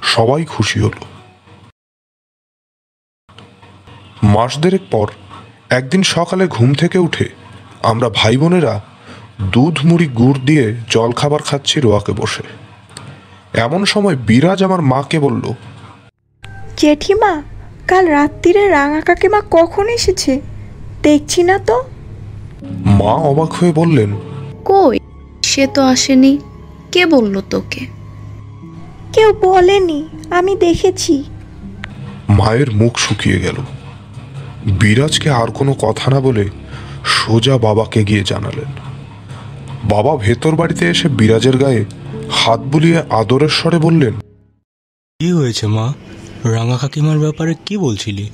[0.04, 1.02] সবাই খুশি হলো।
[4.24, 5.08] মাস দেড়েক পর
[5.70, 7.28] একদিন সকালে ঘুম থেকে উঠে
[7.84, 8.76] আমরা ভাই বোনেরা
[9.54, 12.46] দুধ, মুড়ি, গুড় দিয়ে জলখাবার খাচ্ছি রোয়াকে বসে।
[13.66, 15.46] এমন সময় বিরাজ আমার মাকে বলল,
[16.78, 17.34] জেঠিমা,
[17.88, 20.34] কাল রাত্রিরে রাঙা কাকিমা কখন এসেছে?
[21.04, 21.78] দেখছি না তো?
[22.70, 24.16] মা অবাক হয়ে বললেন
[24.66, 25.00] কই?
[25.44, 26.38] সে তো আসেনি।
[26.92, 27.86] কে বলল তোকে?
[29.14, 31.24] কেউ বলেনি আমি দেখেছি।
[32.30, 33.56] মায়ের মুখ শুকিয়ে গেল।
[34.66, 36.50] বিরাজকে আর কোনো কথা না বলে
[37.06, 38.72] সোজা বাবাকে গিয়ে জানালেন।
[39.84, 41.86] বাবা ভেতর বাড়িতে এসে বিরাজের গায়ে
[42.32, 44.14] হাত বুলিয়ে আদরের স্বরে বললেন
[45.20, 45.94] কি হয়েছে মা?
[46.44, 48.30] রাঙা কাকিমার ব্যাপারে কি বলছিলি?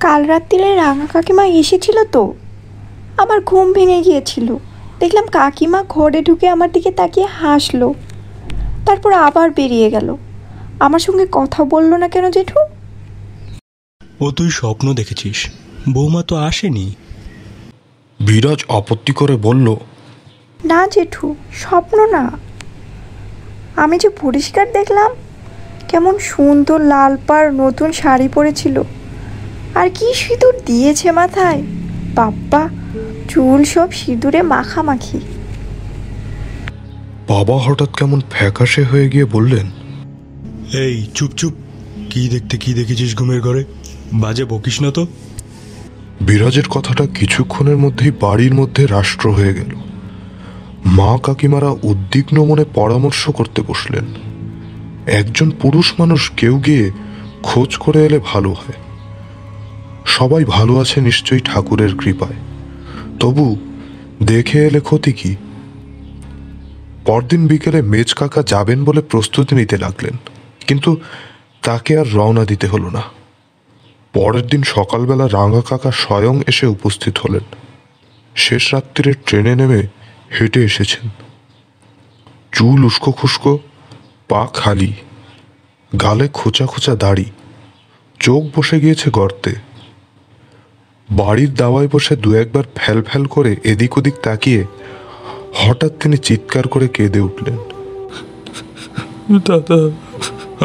[0.00, 2.34] কাল রাত্রিরে রাঙা কাকিমা এসেছিল তো।
[3.18, 4.56] আমার ঘুম ভেঙে গিয়েছিল।
[5.00, 7.94] দেখলাম কাকিমা ঘরে ঢুকে আমার দিকে তাকিয়ে হাসলো।
[8.86, 10.16] তারপর আবার বেরিয়ে গেল।
[10.80, 12.58] আমার সঙ্গে কথা বলল না কেন জেঠু?
[14.20, 15.50] ও তুই স্বপ্ন দেখেছিস।
[15.92, 16.94] বৌমা তো আসেনি।
[18.20, 19.76] বিরাজ আপত্তি করে বলল
[20.64, 22.30] না জেঠু স্বপ্ন না।
[23.76, 25.10] আমি যে পরিষ্কার দেখলাম
[25.88, 28.82] কেমন সুন্দর লাল পাড় নতুন শাড়ি পরেছিল।
[29.74, 31.62] আর কি সিঁদুর দিয়েছে মাথায়।
[32.14, 32.68] বাপ্পা
[33.28, 35.20] চুল সব সিঁদুরে মাখামাখি।
[37.28, 39.70] বাবা হঠাৎ কেমন ফ্যাকাশে হয়ে গিয়ে বললেন
[40.78, 41.52] এই চুপ চুপ।
[42.10, 43.64] কি দেখতে কি দেখেছিস ঘুমের ঘরে?
[44.12, 45.06] বাজে বকিস না তো?
[46.20, 49.70] বিরাজের কথাটা কিছুক্ষণের মধ্যেই বাড়ির মধ্যে রাষ্ট্র হয়ে গেল।
[50.86, 54.04] মা কাকিমারা উদ্বিগ্ন মনে পরামর্শ করতে বসলেন।
[55.06, 56.90] একজন পুরুষ মানুষ কেউ গিয়ে
[57.42, 58.91] খোঁজ করে এলে ভালো হয়।
[60.16, 62.38] সবাই ভালো আছে নিশ্চয়ই ঠাকুরের কৃপায়।
[63.20, 63.46] তবু
[64.22, 65.36] দেখে এলে ক্ষতি কি?
[67.06, 70.16] পরদিন বিকেলে মেজ কাকা যাবেন বলে প্রস্তুতি নিতে লাগলেন,
[70.66, 70.90] কিন্তু
[71.62, 73.02] তাকে আর রওনা দিতে হলো না।
[74.14, 77.44] পরের দিন সকালবেলা রাঙা কাকা স্বয়ং এসে উপস্থিত হলেন।
[78.36, 79.82] শেষ রাত্রিরে ট্রেনে নেমে
[80.36, 81.06] হেঁটে এসেছেন।
[82.52, 83.58] চুল উস্কো খুস্কো,
[84.28, 84.92] পা খালি,
[85.92, 87.26] গালে খোঁচা খোঁচা দাড়ি,
[88.20, 89.52] চোখ বসে গিয়েছে গর্তে।
[91.12, 94.64] বাড়ির দাওয়ায় বসে দু একবার ফ্যাল ফ্যাল করে এদিক ওদিক তাকিয়ে
[95.54, 97.56] হঠাৎ তিনি চিৎকার করে কেঁদে উঠলেন।
[99.38, 99.78] দাদা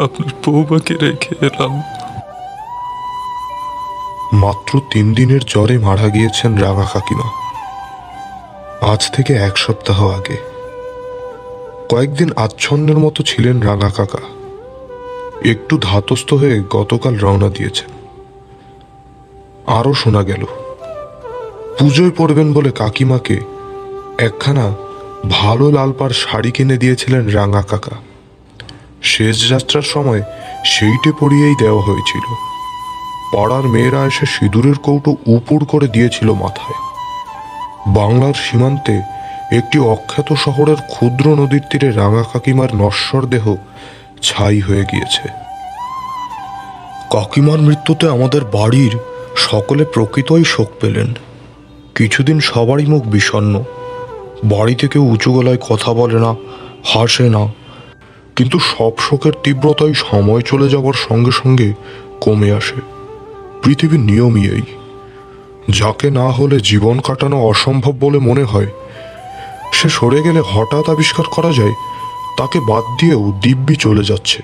[0.02, 1.82] আপনার বৌমাকে রেখে এলাম।
[4.32, 7.28] মাত্র তিন দিনের জ্বরে মারা গিয়েছেন রাঙা কাকিমা।
[8.92, 10.36] আজ থেকে এক সপ্তাহ আগে।
[11.88, 14.18] কয়েকদিন আচ্ছন্নের মতো ছিলেন রাঙা কাকা।
[15.44, 17.97] একটু ধাতস্থ হয়ে গতকাল রওনা দিয়েছেন।
[19.68, 20.44] আরও শোনা গেল।
[21.78, 23.40] পুজোয় পড়বেন বলে কাকিমাকে
[24.18, 24.74] একখানা
[25.30, 27.96] ভালো লালপাড় শাড়ি কিনে দিয়েছিলেন রাঙা কাকা।
[29.02, 30.22] শেষ যাত্রার সময়
[30.64, 32.34] সেইটে পরিয়েই দেওয়া হয়েছিল।
[33.32, 36.78] পাড়ার মেয়েরা এসে সিঁদুরের কৌটো উপুড় করে দিয়েছিল মাথায়।
[37.86, 39.02] বাংলার সীমান্তে
[39.52, 43.56] একটি অখ্যাত শহরের ক্ষুদ্র নদীর তীরে রাঙা কাকিমার নশ্বর দেহ
[44.22, 45.28] ছাই হয়ে গিয়েছে।
[47.10, 48.98] কাকিমার মৃত্যুতে আমাদের বাড়ির
[49.38, 51.14] সকলে প্রকৃতই শোক পেলেন।
[51.94, 53.64] কিছুদিন সবারই মুখ বিষণ্ণ
[54.44, 56.34] বাড়িতে কেউ উঁচু গলায় কথা বলে না,
[56.84, 57.46] হাসে না।
[58.36, 61.72] কিন্তু সব শোকের তীব্রতাই সময় চলে যাওয়ার সঙ্গে সঙ্গে
[62.20, 62.80] কমে আসে।
[63.62, 64.62] পৃথিবীর নিয়মই এই।
[65.70, 68.66] যাকে না হলে জীবন কাটানো অসম্ভব বলে মনে হয়।
[69.72, 71.74] সে সরে গেলে হঠাৎ আবিষ্কার করা যায়,
[72.38, 74.42] তাকে বাদ দিয়েও দিব্যি চলে যাচ্ছে।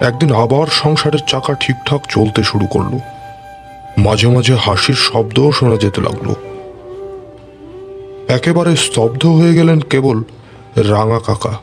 [0.00, 2.98] একদিন আবার সংসারের চাকা ঠিকঠাক চলতে শুরু করল।
[3.98, 6.34] মাঝে মাঝে হাসির শব্দও শোনা যেতে লাগল।
[8.28, 10.22] একেবারে স্তব্ধ হয়ে গেলেন কেবল
[10.76, 11.58] রাঙা কাকা।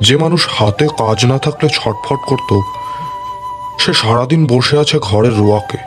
[0.00, 2.60] যে মানুষ হাতে কাজ না থাকলে ছটফট করত,
[3.78, 5.78] সে সারাদিন বসে আছে ঘরের রোয়াকে।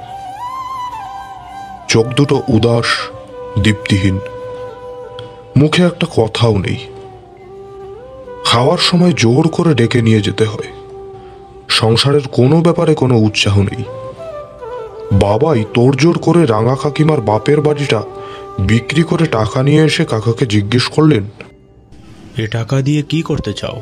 [1.88, 2.86] চোখ দুটো উদাস,
[3.60, 4.20] দীপ্তিহীন।
[5.58, 6.88] মুখে একটা কথাও নেই।
[8.46, 10.83] খাওয়ার সময় জোর করে ডেকে নিয়ে যেতে হয়।
[11.74, 13.84] সংসারের কোনো ব্যাপারে কোনো উৎসাহ নেই।
[15.12, 18.04] বাবাই তোড়জোড় করে রাঙা কাকিমার বাপের বাড়িটা
[18.60, 21.24] বিক্রি করে টাকা নিয়ে এসে কাকাকে জিজ্ঞেস করলেন
[22.38, 23.82] এ টাকা দিয়ে কি করতে চাও?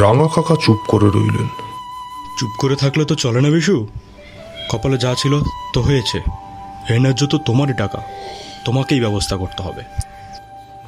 [0.00, 1.48] রাঙা কাকা চুপ করে রইলেন।
[2.38, 3.86] চুপ করে থাকলে তো চলে না বিশু।
[4.70, 5.40] কপালে যা ছিল
[5.74, 6.18] তো হয়েছে।
[6.94, 7.98] এর ন্যায্য তো তোমারই টাকা।
[8.64, 9.82] তোমাকেই ব্যবস্থা করতে হবে।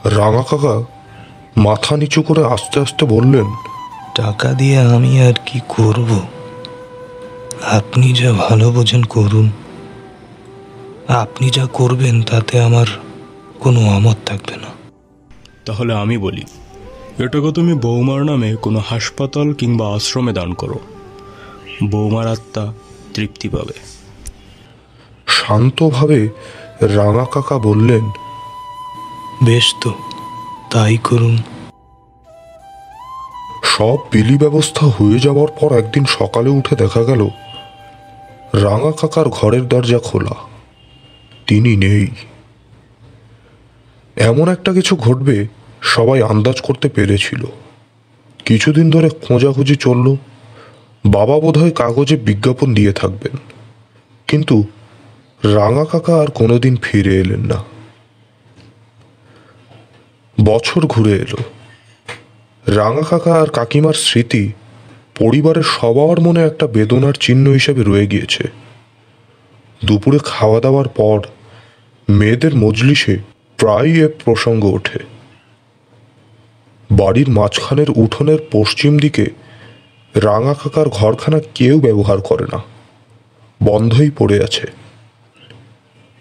[0.04, 0.82] রাঙা কাকা
[1.56, 3.46] মাথা নিচু করে আস্তে আস্তে বললেন
[4.14, 6.20] টাকা দিয়ে আমি আর কি করব?
[7.62, 9.50] আপনি যা ভালো বোঝেন করুন।
[11.08, 12.86] আপনি যা করবেন তাতে আমার
[13.60, 14.68] কোনো অমত থাকবে না।
[15.64, 16.42] তাহলে আমি বলি
[17.18, 20.78] এটাকে তুমি বৌমার নামে কোনো হাসপাতাল কিংবা আশ্রমে দান করো।
[21.90, 22.72] বৌমার আত্মা
[23.14, 23.76] তৃপ্তি পাবে।
[25.26, 26.28] শান্তভাবে
[26.80, 28.10] রাঙা কাকা বললেন
[29.44, 29.94] বেশ তো
[30.70, 31.38] তাই করুন।
[33.78, 37.28] সব বিলি ব্যবস্থা হয়ে যাওয়ার পর একদিন সকালে উঠে দেখা গেল,
[38.52, 40.34] রাঙা কাকার ঘরের দরজা খোলা।
[41.46, 42.06] তিনি নেই।
[44.16, 45.46] এমন একটা কিছু ঘটবে,
[45.82, 47.44] সবাই আন্দাজ করতে পেরেছিল।
[48.44, 50.16] কিছুদিন ধরে খোঁজাখুঁজি চলল।
[51.04, 53.36] বাবা বোধহয় কাগজে বিজ্ঞাপন দিয়ে থাকবেন।
[54.28, 54.64] কিন্তু
[55.44, 57.64] রাঙা কাকা আর কোনোদিন ফিরে এলেন না।
[60.44, 61.61] বছর ঘুরে এলো।
[62.66, 64.52] রাঙা কাকা আর কাকিমার স্মৃতি
[65.18, 68.44] পরিবারের সবার মনে একটা বেদনার চিহ্ন হিসেবে রয়ে গিয়েছে।
[69.84, 71.20] দুপুরে খাওয়া দাওয়ার পর
[72.08, 73.18] মেয়েদের মজলিসে
[73.56, 74.98] প্রায়ই এ প্রসঙ্গ ওঠে।
[76.90, 79.30] বাড়ির মাঝখানের উঠোনের পশ্চিম দিকে
[80.14, 82.62] রাঙা কাকার ঘরখানা কেউ ব্যবহার করে না।
[83.62, 84.66] বন্ধই পড়ে আছে।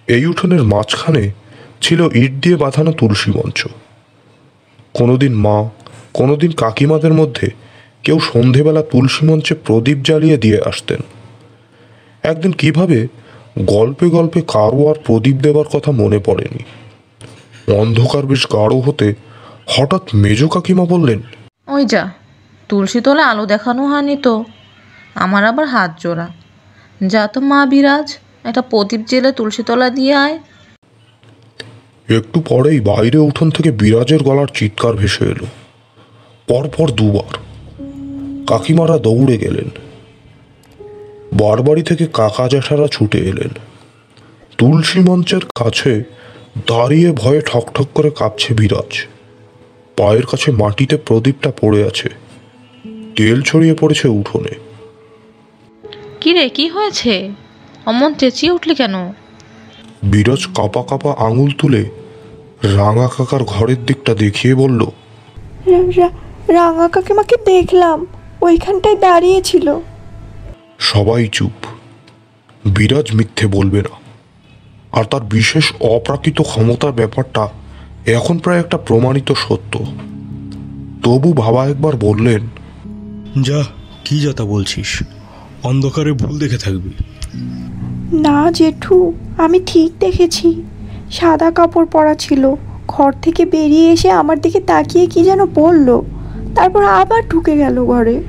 [0.07, 1.31] এই উঠোনের মাঝখানে
[1.81, 3.67] ছিল ইট দিয়ে বাঁধানো তুলসী মঞ্চ।
[4.93, 5.69] কোনোদিন মা
[6.13, 7.49] কোনোদিন কাকিমাদের মধ্যে
[8.03, 11.01] কেউ সন্ধেবেলা তুলসী মঞ্চে প্রদীপ জ্বালিয়ে দিয়ে আসতেন।
[12.23, 13.07] একদিন কীভাবে
[13.59, 16.63] গল্পে গল্পে কারও আর প্রদীপ দেবার কথা মনে পড়েনি।
[17.73, 19.13] অন্ধকার বেশ গাঢ় হতে
[19.67, 21.21] হঠাৎ মেজ কাকিমা বললেন
[21.67, 22.09] ওই যা
[22.69, 24.43] তুলসী তলে আলো দেখানো হয়নি তো।
[25.15, 26.27] আমার আবার হাত জোড়া।
[27.07, 30.39] যা তো মা বিরাজ একটা প্রদীপ জেলে তুলসী তলা দিয়ে আয়।
[32.09, 35.45] একটু পরেই বাইরে উঠোন থেকে বিরাজের গলার চিৎকার ভেসে এলো।
[36.47, 37.37] পরপর দুবার।
[38.47, 39.69] কাকিমারা দৌড়ে গেলেন।
[41.33, 43.49] বারবাড়ি থেকে কাকা জ্যাঠারা ছুটে এলেন।
[44.57, 46.03] তুলসী মঞ্চের কাছে
[46.67, 49.07] দাঁড়িয়ে ভয়ে ঠকঠক করে কাঁপছে বিরাজ।
[49.97, 52.09] পায়ের কাছে মাটিতে প্রদীপটা পড়ে আছে।
[53.15, 54.55] তেল ছড়িয়ে পড়েছে উঠোনে।
[56.21, 57.31] কি রে কি হয়েছে?
[57.85, 59.13] অমন চেঁচিয়ে উঠলি কেন?
[60.03, 61.89] বিরাজ কাপা কাপা আঙুল তুলে
[62.63, 64.85] রাঙা কাকার ঘরের দিকটা দেখিয়ে বলল
[66.51, 68.05] রাঙা কাকিমাকে দেখলাম
[68.41, 69.79] ওইখানটায় দাঁড়িয়েছিল
[70.79, 71.65] সবাই চুপ।
[72.65, 74.01] বিরাজ মিথ্যে বলবে না।
[74.91, 77.47] আর তার বিশেষ অপ্রাকৃত ক্ষমতার ব্যাপারটা
[78.05, 79.79] এখন প্রায় একটা প্রমাণিত সত্য।
[81.03, 82.41] তবু বাবা একবার বললেন
[83.41, 83.63] যা
[84.05, 85.03] কি যা তা বলছিস?
[85.63, 86.89] অন্ধকারে ভুল দেখে থাকবি।
[88.19, 90.63] না জেঠু আমি ঠিক দেখেছি।
[91.11, 92.53] সাদা কাপড় পরা ছিল।
[92.87, 96.01] ঘর থেকে বেরিয়ে এসে আমার দিকে তাকিয়ে কি যেন বলল?
[96.55, 98.23] তারপর আবার ঢুকে গেল ঘরে।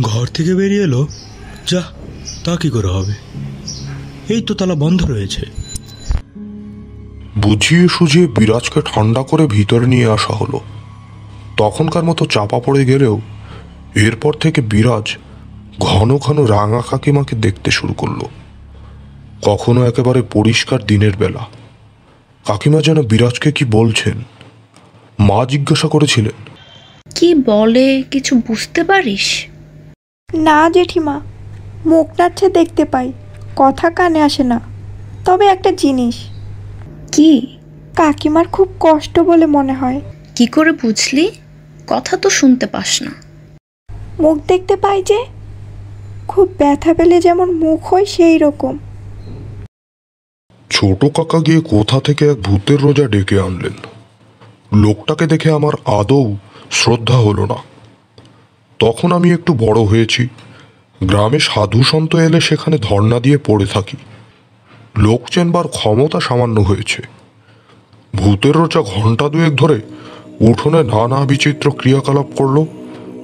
[0.00, 1.06] ঘর থেকে বেরিয়ে এলো।
[1.66, 1.82] যা
[2.44, 3.12] তা কি করে হবে?
[4.28, 5.42] এই তো তালা বন্ধ রয়েছে।
[7.38, 10.60] বুঝিয়ে সুঝিয়ে বিরাজকে ঠান্ডা করে ভিতরে নিয়ে আসা হলো।
[11.56, 13.20] তখনকার মতো চাপা পড়ে গেলেও
[13.94, 15.16] এরপর থেকে বিরাজ
[15.80, 18.20] ঘন ঘন রাঙা কাকিমাকে দেখতে শুরু করল।
[19.42, 21.46] কখনো একেবারে পরিষ্কার দিনের বেলা।
[22.46, 24.24] কাকিমা যেন বিরাজকে কি বলছেন
[25.18, 26.51] মা জিজ্ঞাসা করেছিলেন
[27.14, 29.46] কি বলে কিছু বুঝতে পারিস?
[30.34, 31.20] না জেঠিমা
[31.86, 33.12] মুখ নাচ্ছে দেখতে পাই
[33.56, 34.60] কথা কানে আসে না।
[35.24, 36.16] তবে একটা জিনিস।
[37.12, 37.56] কি?
[37.96, 40.00] কাকিমার খুব কষ্ট বলে মনে হয়।
[40.36, 41.32] কি করে বুঝলি?
[41.86, 43.10] কথা তো শুনতে পাস না।
[44.20, 45.24] মুখ দেখতে পাই যে
[46.28, 48.78] খুব ব্যথা পেলে যেমন মুখ হয় সেই রকম।
[50.70, 53.72] ছোট কাকা গিয়ে কোথা থেকে এক ভূতের রোজা ডেকে আনলেন?
[54.78, 56.36] লোকটাকে দেখে আমার আদৌ
[56.72, 57.54] শ্রদ্ধা হলো না।
[58.78, 60.28] তখন আমি একটু বড় হয়েছি।
[61.02, 63.96] গ্রামে সাধু সন্ত এলে সেখানে ধর্ণা দিয়ে পড়ে থাকি।
[64.98, 67.02] লোক চেনবার ক্ষমতা সামান্য হয়েছে।
[68.16, 69.80] ভূতের রোজা ঘণ্টা দুয়েক ধরে
[70.40, 72.64] উঠোনে নানা বিচিত্র ক্রিয়াকলাপ করল।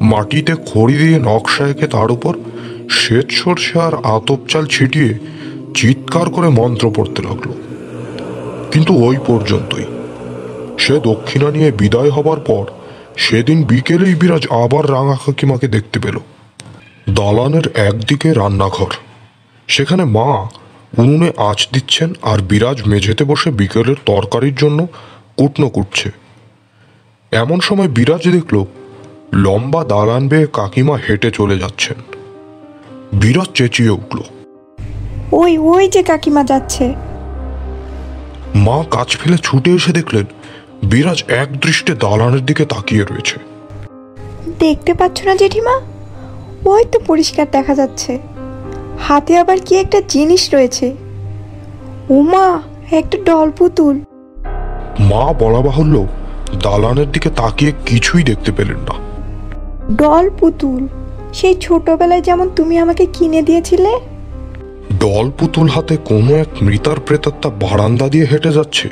[0.01, 2.37] মাটিতে খড়ি দিয়ে নকশা এঁকে তার উপর
[2.91, 5.19] শ্বেত সর্ষে আর আতপ চাল ছিটিয়ে
[5.75, 7.53] চিৎকার করে মন্ত্র পড়তে লাগল।
[8.71, 9.85] কিন্তু ওই পর্যন্তই।
[10.79, 12.67] সে দক্ষিণা নিয়ে বিদায় হবার পর
[13.19, 16.17] সেদিন বিকেলেই বিরাজ আবার রাঙা কাকিমাকে দেখতে পেল।
[17.11, 18.93] দালানের একদিকে রান্নাঘর।
[19.69, 20.49] সেখানে মা
[20.99, 24.87] উনুনে আঁচ দিচ্ছেন আর বিরাজ মেঝেতে বসে বিকেলের তরকারির জন্য
[25.37, 26.11] কুটনো কুটছে।
[27.33, 28.65] এমন সময় বিরাজ দেখল
[29.33, 31.99] লম্বা দালান বেয়ে কাকিমা হেঁটে চলে যাচ্ছেন।
[33.13, 34.19] বিরাজ চেঁচিয়ে উঠল
[35.33, 36.95] ওই ওই যে কাকিমা যাচ্ছে।
[38.55, 40.25] মা কাজ ফেলে ছুটে এসে দেখলেন
[40.83, 43.37] বিরাজ এক দৃষ্টে দালানের দিকে তাকিয়ে রয়েছে।
[44.59, 45.81] দেখতে পাচ্ছ না জেঠিমা?
[46.65, 48.19] ওই তো পরিষ্কার দেখা যাচ্ছে।
[49.01, 50.97] হাতে আবার কি একটা জিনিস রয়েছে?
[52.09, 54.01] উমা একটা ডল পুতুল
[55.01, 56.07] মা বলা বাহুল্য
[56.63, 58.95] দালানের দিকে তাকিয়ে কিছুই দেখতে পেলেন না।
[59.95, 60.89] ডল পুতুল
[61.33, 63.99] সেই ছোটবেলায় যেমন তুমি আমাকে কিনে দিয়েছিলে?
[64.99, 68.89] ডল পুতুল হাতে কোনো এক মৃতার প্রেতাত্মা বারান্দা দিয়ে হেঁটে যাচ্ছে।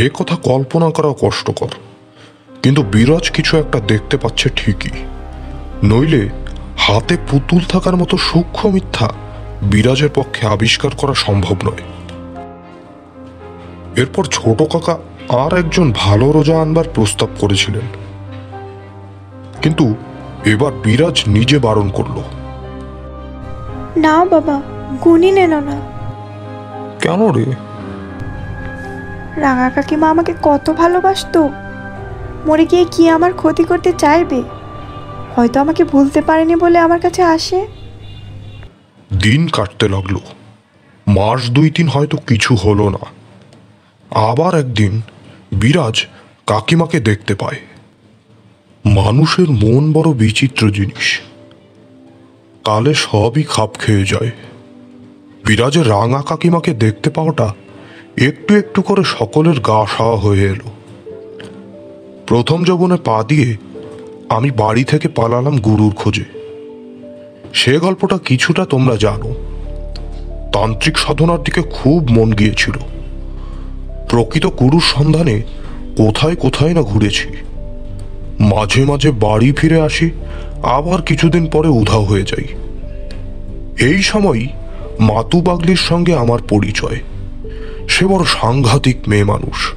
[0.00, 1.68] এ কথা কল্পনা করা কষ্টকর।
[2.62, 4.90] কিন্তু বিরাজ কিছু একটা দেখতে পাচ্ছে ঠিকই।
[5.82, 6.28] নইলে
[6.78, 9.12] হাতে পুতুল থাকার মতো সূক্ষ্ম মিথ্যা
[9.62, 11.82] বিরাজের পক্ষে আবিষ্কার করা সম্ভব নয়।
[13.96, 17.86] এরপর ছোট কাকা আর একজন ভালো রোজা আনবার প্রস্তাব করেছিলেন।
[19.62, 19.94] কিন্তু
[20.44, 22.22] এবার বিরাজ নিজে বারণ করল।
[23.96, 24.62] না বাবা
[25.04, 25.80] গুণই নেন না।
[27.00, 27.69] কেন রে?
[29.36, 31.48] রাঙা কাকিমা আমাকে কত ভালোবাসতো।
[32.46, 34.42] মরে গিয়ে কি আমার ক্ষতি করতে চাইবে?
[35.36, 37.66] হয়তো আমাকে ভুলতে পারেনি বলে আমার কাছে আসে।
[39.22, 40.16] দিন কাটতে লাগল।
[41.06, 43.06] মাস দুই তিন হয়তো কিছু হলো না।
[44.10, 45.02] আবার একদিন
[45.52, 46.06] বিরাজ
[46.46, 47.56] কাকিমাকে দেখতে পায়।
[48.84, 51.20] মানুষের মন বড় বিচিত্র জিনিস।
[52.64, 54.30] কালে সবই খাপ খেয়ে যায়।
[55.46, 57.54] বিরাজের রাঙা কাকিমাকে দেখতে পাওয়াটা
[58.20, 60.70] একটু একটু করে সকলের গা সাওয়া হয়ে এলো।
[62.26, 63.56] প্রথম যৌবনে পা দিয়ে
[64.28, 66.24] আমি বাড়ি থেকে পালালাম গুরুর খোঁজে।
[67.54, 69.34] সে গল্পটা কিছুটা তোমরা জানো।
[70.52, 72.74] তান্ত্রিক সাধনার দিকে খুব মন গিয়েছিল।
[74.08, 75.42] প্রকৃত গুরুর সন্ধানে
[75.96, 77.28] কোথায় কোথায় না ঘুরেছি।
[78.40, 80.10] মাঝে মাঝে বাড়ি ফিরে আসি,
[80.62, 82.44] আবার কিছুদিন পরে উধাও হয়ে যাই।
[83.86, 84.46] এই সময়
[85.00, 87.00] মাতু বাগলির সঙ্গে আমার পরিচয়।
[88.00, 89.72] সে বড় সাংঘাতিক মেয়ে মানুষ।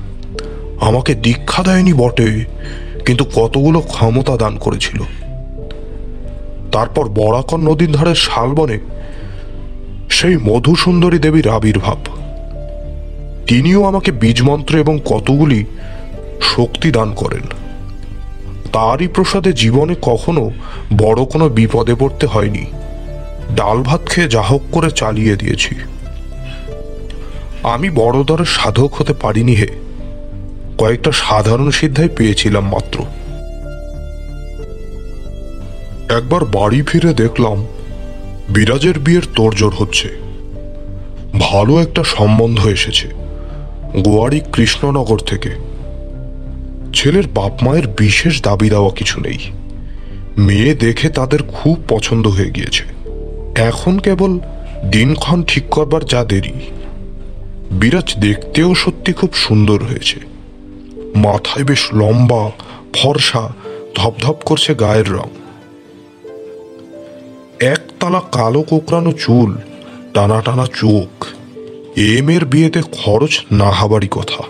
[0.82, 2.46] আমাকে দীক্ষা দেয়নি বটে,
[3.06, 5.02] কিন্তু কতগুলো ক্ষমতা দান করেছিল।
[6.72, 8.80] তারপর বরাকর নদীর ধারে শালবনে
[10.10, 11.98] সেই মধুসুন্দরী দেবীর আবির্ভাব।
[13.48, 15.66] তিনিও আমাকে বীজমন্ত্র এবং কতগুলি
[16.42, 17.46] শক্তি দান করেন।
[18.74, 20.52] তারই প্রসাদে জীবনে কখনো
[20.98, 22.66] বড় কোনো বিপদে পড়তে হয়নি।
[23.56, 25.76] ডাল ভাত খেয়ে যা হোক করে চালিয়ে দিয়েছি।
[27.64, 29.68] আমি বড় দরের সাধক হতে পারিনি হে।
[30.78, 33.04] কয়েকটা সাধারণ সিদ্ধাই পেয়েছিলাম মাত্র।
[36.16, 37.66] একবার বাড়ি ফিরে দেখলাম,
[38.50, 40.10] বিরাজের বিয়ের তোড়জোড় হচ্ছে।
[41.40, 43.08] ভালো একটা সম্বন্ধ এসেছে,
[43.98, 45.50] গোয়ারি কৃষ্ণনগর থেকে।
[46.94, 49.38] ছেলের বাপ মায়ের বিশেষ দাবি দেওয়া কিছু নেই।
[50.38, 52.84] মেয়ে দেখে তাদের খুব পছন্দ হয়ে গিয়েছে।
[53.56, 54.40] এখন কেবল
[54.92, 56.54] দিনক্ষণ ঠিক করবার যা দেরি।
[57.80, 60.20] বিরাজ দেখতেও সত্যি খুব সুন্দর হয়েছে।
[61.16, 62.52] মাথায় বেশ লম্বা,
[62.94, 63.54] ফর্সা,
[63.96, 65.28] ধপধপ করছে গায়ের রং।
[67.60, 69.58] একতলা কালো কোকড়ানো চুল,
[70.14, 71.26] টানা টানা চোখ।
[71.98, 74.44] এম এর বিয়েতে খরচ না হবারই কথা।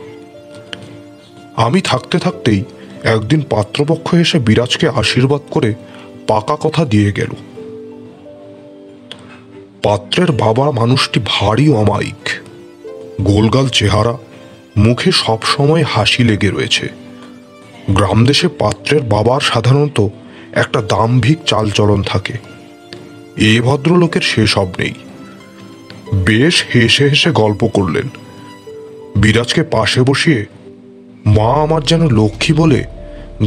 [1.56, 2.64] আমি থাকতে থাকতেই
[3.04, 5.74] একদিন পাত্রপক্ষ এসে বিরাজকে আশীর্বাদ করে
[6.28, 7.30] পাকা কথা দিয়ে গেল।
[9.84, 12.43] পাত্রের বাবা মানুষটি ভারী অমায়িক।
[13.22, 14.18] গোলগাল চেহারা
[14.78, 16.90] মুখে সবসময় হাসি লেগে রয়েছে।
[17.90, 20.08] গ্রামদেশে পাত্রের বাবার সাধারণত
[20.52, 22.34] একটা দাম্ভিক চালচলন থাকে।
[23.38, 24.94] এ ভদ্রলোকের সেসব নেই।
[26.14, 28.10] বেশ হেসে হেসে গল্প করলেন।
[29.16, 30.46] বিরাজকে পাশে বসিয়ে
[31.26, 32.84] মা আমার যেন লক্ষ্মী বলে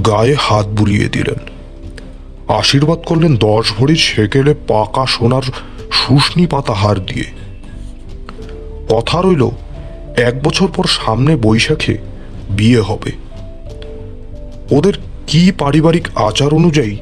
[0.06, 1.38] গায়ে হাত বুলিয়ে দিলেন।
[2.48, 5.42] আশীর্বাদ করলেন দশ ভরি সেকেলে পাকা সোনার
[5.92, 7.45] শুষ্নি পাতা হার দিয়ে।
[8.88, 9.48] কথা রইল,
[10.16, 11.98] এক বছর পর সামনে বৈশাখে
[12.50, 13.12] বিয়ে হবে।
[14.70, 14.92] ওদের
[15.26, 16.96] কি পারিবারিক আচার অনুযায়ী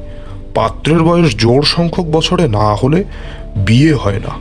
[0.55, 3.03] পাত্রের বয়স জোর সংখ্যক বছরে না হলে
[3.55, 4.33] বিয়ে হয় না।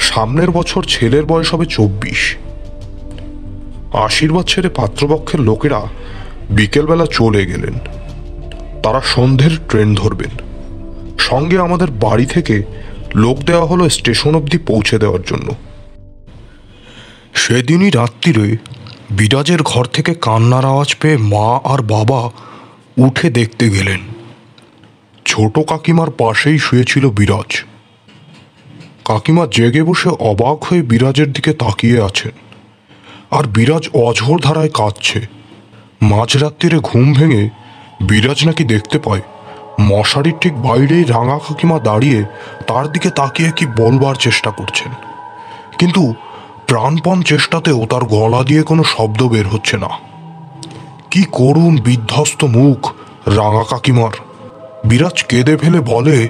[0.00, 2.36] সামনের বছর ছেলের বয়স হবে চব্বিশ।
[3.92, 5.82] আশীর্বাদ ছেড়ে পাত্রপক্ষের লোকেরা
[6.50, 7.74] বিকেলবেলা চলে গেলেন।
[8.82, 10.30] তারা সন্ধ্যের ট্রেন ধরবেন।
[11.18, 12.62] সঙ্গে আমাদের বাড়ি থেকে
[13.14, 15.54] লোক দেওয়া হলো স্টেশন অবধি পৌঁছে দেওয়ার জন্য।
[17.34, 18.56] সেদিনই রাত্রিরে
[19.10, 22.20] বিরাজের ঘর থেকে কান্নার আওয়াজ পেয়ে মা আর বাবা
[22.96, 24.00] উঠে দেখতে গেলেন।
[25.26, 27.64] ছোট কাকিমার পাশেই শুয়েছিল বিরাজ।
[29.04, 32.30] কাকিমা জেগে বসে অবাক হয়ে বিরাজের দিকে তাকিয়ে আছেন।
[33.30, 35.26] আর বিরাজ অঝোর ধারায় কাঁদছে।
[36.02, 37.50] মাঝরাত্রিরে ঘুম ভেঙে
[38.00, 39.20] বিরাজ নাকি দেখতে পায়,
[39.80, 42.24] মশারির ঠিক বাইরেই রাঙা কাকিমা দাঁড়িয়ে
[42.66, 44.92] তার দিকে তাকিয়ে কি বলবার চেষ্টা করছেন।
[45.78, 46.14] কিন্তু
[46.68, 49.88] প্রাণপণ চেষ্টাতেও তার গলা দিয়ে কোনো শব্দ বের হচ্ছে না।
[51.10, 52.92] কি করুণ বিধ্বস্ত মুখ
[53.26, 54.10] রাঙা কাকিমার।
[54.84, 56.28] বিরাজ কেঁদে ফেলে বলে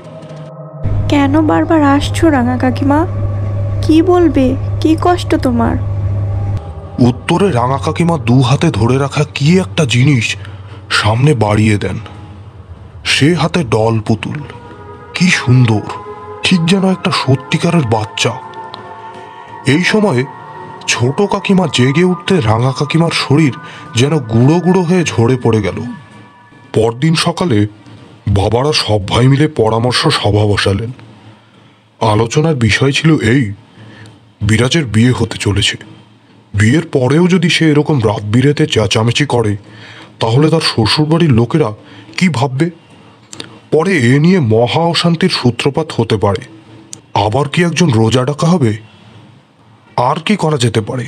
[1.08, 3.06] কেন বারবার আসছো রাঙা কাকিমা?
[3.82, 4.56] কি বলবে?
[4.80, 5.76] কি কষ্ট তোমার?
[6.98, 10.36] উত্তরে রাঙা কাকিমা দু হাতে ধরে রাখা কি একটা জিনিস
[10.90, 11.98] সামনে বাড়িয়ে দেন।
[13.04, 14.38] সে হাতে ডল পুতুল।
[15.14, 15.80] কি সুন্দর
[16.42, 18.32] ঠিক যেন একটা সত্যিকারের বাচ্চা।
[19.66, 20.24] এই সময়ে
[20.86, 23.54] ছোট কাকিমা জেগে উঠতে রাঙা কাকিমার শরীর
[23.94, 25.82] যেন গুঁড়ো গুঁড়ো হয়ে ঝরে পড়ে গেল।
[26.74, 27.66] পরদিন সকালে
[28.28, 30.92] বাবারা সব ভাই মিলে পরামর্শ সভা বসালেন।
[32.00, 33.52] আলোচনার বিষয় ছিল এই,
[34.42, 35.76] বিরাজের বিয়ে হতে চলেছে।
[36.54, 39.56] বিয়ের পরেও যদি সে এরকম রাত বিরেতে চেঁচামেচি করে,
[40.20, 41.72] তাহলে তার শ্বশুরবাড়ির লোকেরা
[42.18, 42.70] কি ভাববে?
[43.70, 46.42] পরে এ নিয়ে মহা অশান্তির সূত্রপাত হতে পারে।
[47.14, 48.93] আবার কি একজন রোজা ডাকা হবে?
[49.96, 51.06] আর কি করা যেতে পারে?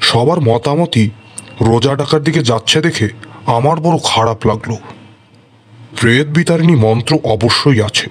[0.00, 1.10] সবার মতামতই
[1.60, 3.08] রোজা ডাকার দিকে যাচ্ছে দেখে
[3.46, 4.76] আমার বড় খারাপ লাগল।
[6.00, 8.08] প্রেত বিতারিণী মন্ত্র অবশ্যই আছে।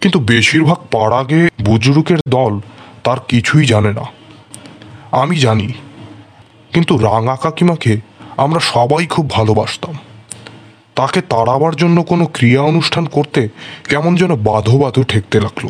[0.00, 2.60] কিন্তু বেশিরভাগ পাড়াগে বুজুর্গের দল
[3.04, 4.04] তার কিছুই জানে না।
[5.12, 5.72] আমি জানি,
[6.72, 8.00] কিন্তু রাঙা কাকিমাকে
[8.36, 9.94] আমরা সবাই খুব ভালোবাসতাম।
[10.94, 13.48] তাকে তাড়াবার জন্য কোনো ক্রিয়া অনুষ্ঠান করতে
[13.88, 15.68] কেমন যেন বাধো বাধো ঠেকতে লাগল।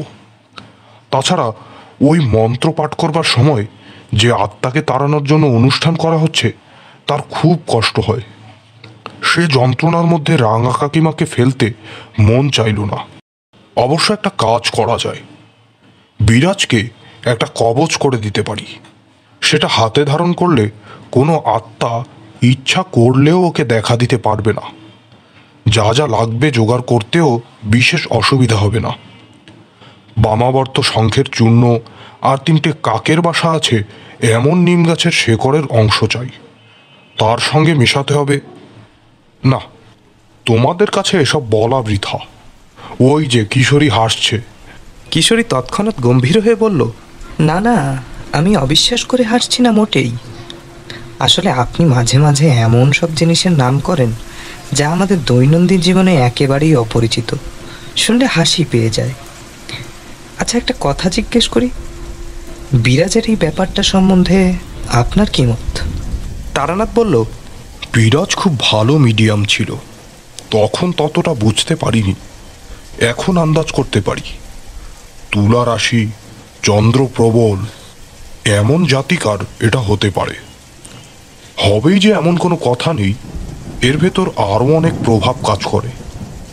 [1.10, 1.52] তাছাড়া
[2.00, 3.66] ওই মন্ত্র পাঠ করবার সময়
[4.12, 6.52] যে আত্মাকে তাড়ানোর জন্য অনুষ্ঠান করা হচ্ছে,
[7.06, 8.20] তার খুব কষ্ট হয়।
[9.22, 11.72] সে যন্ত্রণার মধ্যে রাঙা কাকিমাকে ফেলতে
[12.18, 12.96] মন চাইল না।
[13.76, 15.16] অবশ্য একটা কাজ করা যায়।
[16.20, 16.88] বিরাজকে
[17.24, 18.66] একটা কবচ করে দিতে পারি।
[19.40, 20.70] সেটা হাতে ধারণ করলে
[21.10, 22.04] কোনো আত্মা
[22.42, 24.60] ইচ্ছা করলেও ওকে দেখা দিতে পারবে না।
[25.66, 28.90] যা যা লাগবে জোগাড় করতেও বিশেষ অসুবিধা হবে না।
[30.18, 31.78] বামাবর্ত শঙ্খের চূর্ণ,
[32.22, 33.82] আর তিনটে কাকের বাসা আছে,
[34.22, 36.28] এমন নিম গাছের শেকড়ের অংশ চাই।
[37.18, 38.40] তার সঙ্গে মেশাতে হবে।
[39.44, 39.60] না,
[40.46, 42.18] তোমাদের কাছে এসব বলা বৃথা।
[43.00, 44.40] ওই যে কিশোরী হাসছে।
[45.10, 46.90] কিশোরী তৎক্ষণাৎ গম্ভীর হয়ে বলল,
[47.40, 48.02] না না,
[48.32, 50.12] আমি অবিশ্বাস করে হাসছি না মোটেই।
[51.18, 54.12] আসলে আপনি মাঝে মাঝে এমন সব জিনিসের নাম করেন,
[54.72, 57.34] যা আমাদের দৈনন্দিন জীবনে একেবারেই অপরিচিত।
[57.96, 59.14] শুনলে হাসি পেয়ে যায়।
[60.38, 61.70] আচ্ছা একটা কথা জিজ্ঞেস করি।
[62.72, 64.52] বিরাজের এই ব্যাপারটা সম্বন্ধে
[64.88, 65.80] আপনার কি মত?
[66.54, 67.24] তারানাথ বলল,
[67.92, 69.74] বিরাজ খুব ভালো মিডিয়াম ছিল।
[70.50, 72.14] তখন ততটা বুঝতে পারিনি।
[73.00, 74.20] এখন আন্দাজ করতে পারি।
[75.32, 76.08] তুলা রাশি,
[76.62, 77.56] চন্দ্র প্রবল,
[78.44, 80.34] এমন জাতিকার এটা হতে পারে।
[81.56, 83.14] হবেই যে এমন কোনো কথা নেই।
[83.82, 85.88] এর ভেতর আরও অনেক প্রভাব কাজ করে।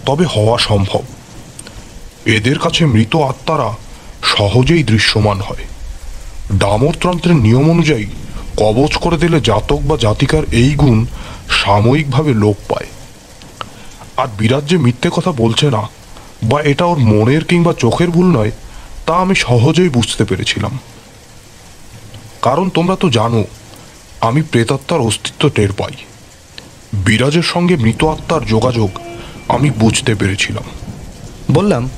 [0.05, 1.01] তবে হওয়া সম্ভব।
[2.25, 3.73] এদের কাছে মৃত আত্মারা
[4.23, 5.63] সহজেই দৃশ্যমান হয়।
[6.51, 8.05] ডামরতন্ত্রের নিয়ম অনুযায়ী
[8.57, 11.05] কবচ করে দিলে জাতক বা জাতিকার এই গুণ
[11.49, 12.85] সাময়িকভাবে লোপ পায়।
[14.17, 15.89] আর বিরাট যে মিথ্যে কথা বলছে না,
[16.43, 18.51] বা এটা ওর মনের কিংবা চোখের ভুল নয়,
[19.05, 20.77] তা আমি সহজেই বুঝতে পেরেছিলাম।
[22.41, 23.43] কারণ তোমরা তো জানো,
[24.21, 25.91] আমি প্রেতাত্মার অস্তিত্ব টের পাই।
[26.93, 28.99] বিরাজের সঙ্গে মৃত আত্মার যোগাযোগ
[29.47, 30.63] আমি বুঝতে পেরেছিলাম।
[31.51, 31.89] বললাম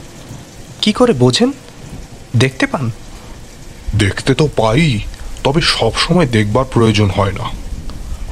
[0.85, 1.51] কি করে বোঝেন?
[2.35, 2.91] দেখতে পান।
[3.95, 4.99] দেখতে তো পাই
[5.43, 7.49] তবে সব সময় দেখবার প্রয়োজন হয় না।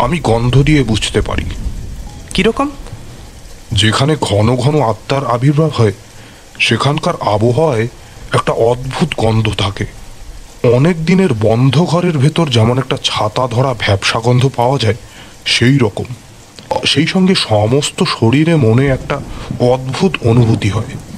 [0.04, 1.46] আমি গন্ধ দিয়ে বুঝতে পারি।
[2.34, 2.70] কীরকম
[3.72, 5.92] যেখানে ঘন ঘন আত্মার আবির্ভাব হয়
[6.60, 7.88] সেখানকার আবহাওয়ায়
[8.34, 9.86] একটা অদ্ভুত গন্ধ থাকে।
[10.64, 14.96] অনেক দিনের বন্ধ ঘরের ভেতর যেমন একটা ছাতা ধরা ভ্যাবসা গন্ধ পাওয়া যায়
[15.46, 16.06] সেই রকম।
[16.86, 19.22] সেই সঙ্গে সমস্ত শরীরে মনে একটা
[19.60, 21.13] অদ্ভুত অনুভূতি হয়।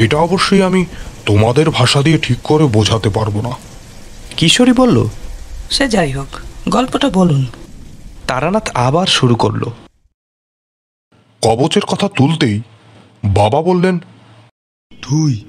[0.00, 0.82] এটা অবশ্যই আমি
[1.26, 3.52] তোমাদের ভাষা দিয়ে ঠিক করে বোঝাতে পারব না।
[4.36, 5.08] কিশোরী বলল
[5.70, 6.30] সে যাই হোক
[6.68, 7.42] গল্পটা বলুন।
[8.26, 9.62] তারানাথ আবার শুরু করল।
[11.42, 12.56] কবচের কথা তুলতেই
[13.24, 13.98] বাবা বললেন
[15.02, 15.44] তুই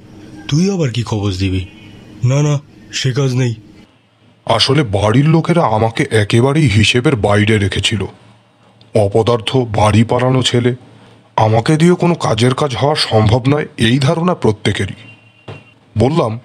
[0.48, 1.66] তুই আবার কি খবর দিবি?
[2.24, 2.60] না না
[2.94, 3.54] সে কাজ নেই।
[4.46, 8.02] আসলে বাড়ির লোকেরা আমাকে একেবারেই হিসেবের বাইরে রেখেছিল।
[8.96, 10.76] অপদার্থ বাড়ি পালানো ছেলে
[11.46, 15.00] আমাকে দিয়ে কোনো কাজের কাজ হওয়া সম্ভব নয় এই ধারণা প্রত্যেকেরই।
[15.98, 16.40] বললাম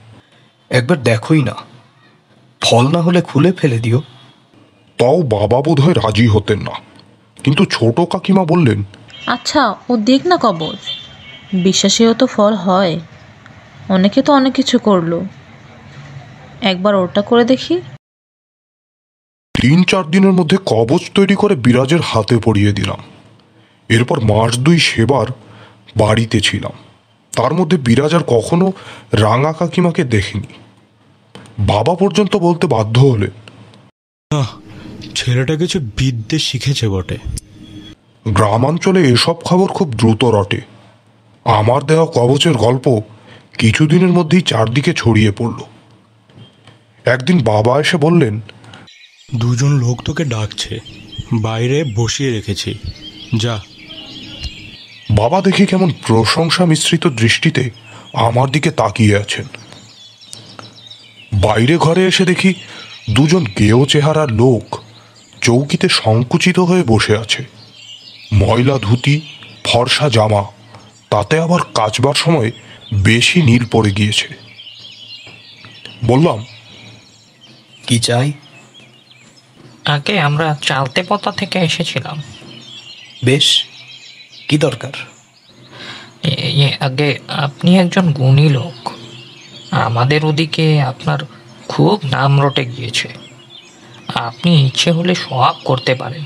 [0.70, 1.54] একবার দেখোই না।
[2.62, 4.02] ফল না হলে খুলে ফেলে দিও।
[4.98, 6.70] তাও বাবা বোধহয় রাজি হতেন না।
[7.44, 8.84] কিন্তু ছোট কাকিমা বললেন
[9.26, 10.80] আচ্ছা ও দেখ না কবচ
[11.52, 13.00] বিশ্বাসেও তো ফল হয়।
[13.88, 15.20] অনেকে তো অনেক কিছু করল।
[16.62, 17.80] একবার ওটা করে দেখি।
[19.54, 23.15] তিন চার দিনের মধ্যে কবচ তৈরি করে বিরাজের হাতে পড়িয়ে দিলাম।
[23.88, 25.26] এরপর মাস দুই সেবার
[25.96, 26.72] বাড়িতে ছিলাম।
[27.36, 28.72] তার মধ্যে বিরাজ আর কখনো
[29.12, 30.46] রাঙা কাকিমাকে দেখেনি।
[31.58, 33.30] বাবা পর্যন্ত বলতে বাধ্য হলেন।
[34.32, 34.46] না
[35.14, 37.16] ছেলেটা কিছু বিদ্যে শিখেছে বটে।
[38.28, 40.60] গ্রামাঞ্চলে এসব খবর খুব দ্রুত রটে।
[41.44, 43.00] আমার দেওয়া কবচের গল্প
[43.58, 45.58] কিছুদিনের মধ্যেই চারদিকে ছড়িয়ে পড়ল।
[47.04, 48.40] একদিন বাবা এসে বললেন
[49.34, 50.78] দুজন লোক তোকে ডাকছে।
[51.32, 52.78] বাইরে বসিয়ে রেখেছি।
[53.36, 53.60] যা
[55.10, 57.70] বাবা দেখি কেমন প্রশংসা মিশ্রিত দৃষ্টিতে
[58.12, 59.44] আমার দিকে তাকিয়ে আছেন।
[61.32, 62.54] বাইরে ঘরে এসে দেখি
[63.10, 64.80] দুজন গেও চেহারার লোক
[65.42, 67.44] চৌকিতে সংকুচিত হয়ে বসে আছে।
[68.34, 69.20] ময়লা ধুতি
[69.64, 70.44] ফর্সা জামা
[71.10, 72.50] তাতে আবার কাচবার সময়
[72.94, 74.28] বেশি নীল পড়ে গিয়েছে।
[76.04, 76.46] বললাম
[77.86, 78.32] কি চাই?
[79.84, 82.22] আগে আমরা চালতে পথা থেকে এসেছিলাম।
[83.24, 83.64] বেশ।
[84.48, 84.92] কি দরকার?
[86.80, 88.90] আগে আপনি একজন গুণী লোক।
[89.70, 91.18] আমাদের ওদিকে আপনার
[91.68, 93.08] খুব নাম রটে গিয়েছে।
[94.14, 96.24] আপনি ইচ্ছে হলে সব করতে পারেন।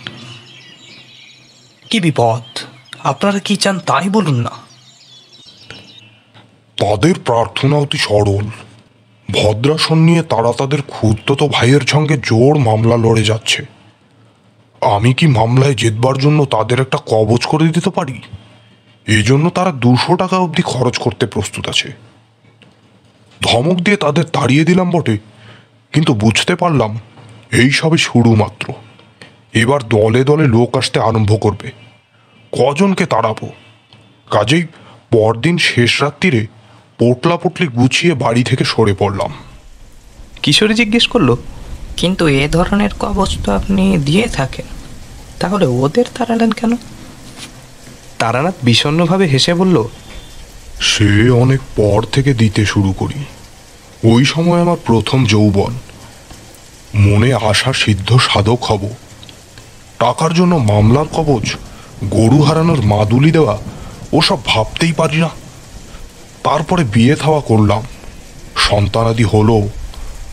[1.90, 2.58] কি বিপদ?
[2.98, 4.50] আপনারা কি চান তাই বলুন না।
[6.76, 8.46] তাদের প্রার্থনা অতি সরল।
[9.30, 13.79] ভদ্রাসন নিয়ে তারা তাদের ক্ষুদ্রত ভাইয়ের সঙ্গে জোর মামলা লড়ে যাচ্ছে।
[14.82, 18.20] আমি কি মামলায় জেতবার জন্য তাদের একটা কবচ করে দিতে পারি?
[19.06, 21.92] এই জন্য তারা দুশো টাকা অবধি খরচ করতে প্রস্তুত আছে।
[23.42, 25.18] ধমক দিয়ে তাদের তাড়িয়ে দিলাম বটে,
[25.92, 26.98] কিন্তু বুঝতে পারলাম
[27.52, 28.72] এই সবে শুরু মাত্র।
[29.54, 31.70] এবার দলে দলে লোক আসতে আরম্ভ করবে।
[32.52, 33.48] কজনকে তাড়াবো?
[34.30, 34.64] কাজেই
[35.10, 36.46] পরদিন শেষ রাত্রিরে
[36.98, 39.32] পোটলা পোটলি গুছিয়ে বাড়ি থেকে সরে পড়লাম।
[40.42, 41.36] কিশোরী জিজ্ঞেস করল
[42.00, 44.66] কিন্তু এ ধরনের কবচ তো আপনি দিয়ে থাকেন।
[45.40, 46.72] তাহলে ওদের তাড়ালেন কেন?
[48.18, 49.76] তারানাথ বিষণ্ণভাবে হেসে বলল
[50.80, 53.24] সে অনেক পর থেকে দিতে শুরু করি।
[54.04, 55.72] ওই সময় আমার প্রথম যৌবন।
[56.94, 58.82] মনে আশা সিদ্ধ সাধক হব।
[59.98, 61.46] টাকার জন্য মামলার কবচ
[62.04, 63.58] গরু হারানোর মাদুলি দেওয়া
[64.12, 65.30] ওসব ভাবতেই পারি না।
[66.44, 67.82] তারপরে বিয়ে থাওয়া করলাম।
[68.56, 69.68] সন্তানাদি হলো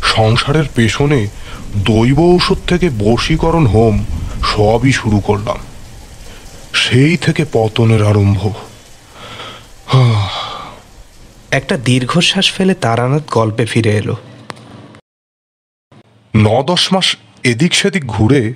[0.03, 1.27] সংসারের পেছনে
[1.75, 4.05] দৈব ঔষধ থেকে বশীকরণ হোম
[4.43, 5.57] সবই শুরু করলাম।
[6.73, 8.49] সেই থেকে পতনের আরম্ভ।
[11.51, 14.15] একটা দীর্ঘশ্বাস ফেলে তারানাথ গল্পে ফিরে এলো।
[16.37, 18.53] ন দশ মাস এদিক সেদিক ঘুরে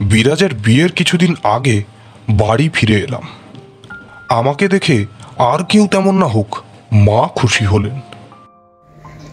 [0.00, 1.82] বিরাজের বিয়ের কিছুদিন আগে
[2.28, 3.22] বাড়ি ফিরে এলাম।
[4.28, 5.06] আমাকে দেখে
[5.38, 6.56] আর কেউ তেমন না হোক
[6.92, 8.00] মা খুশি হলেন।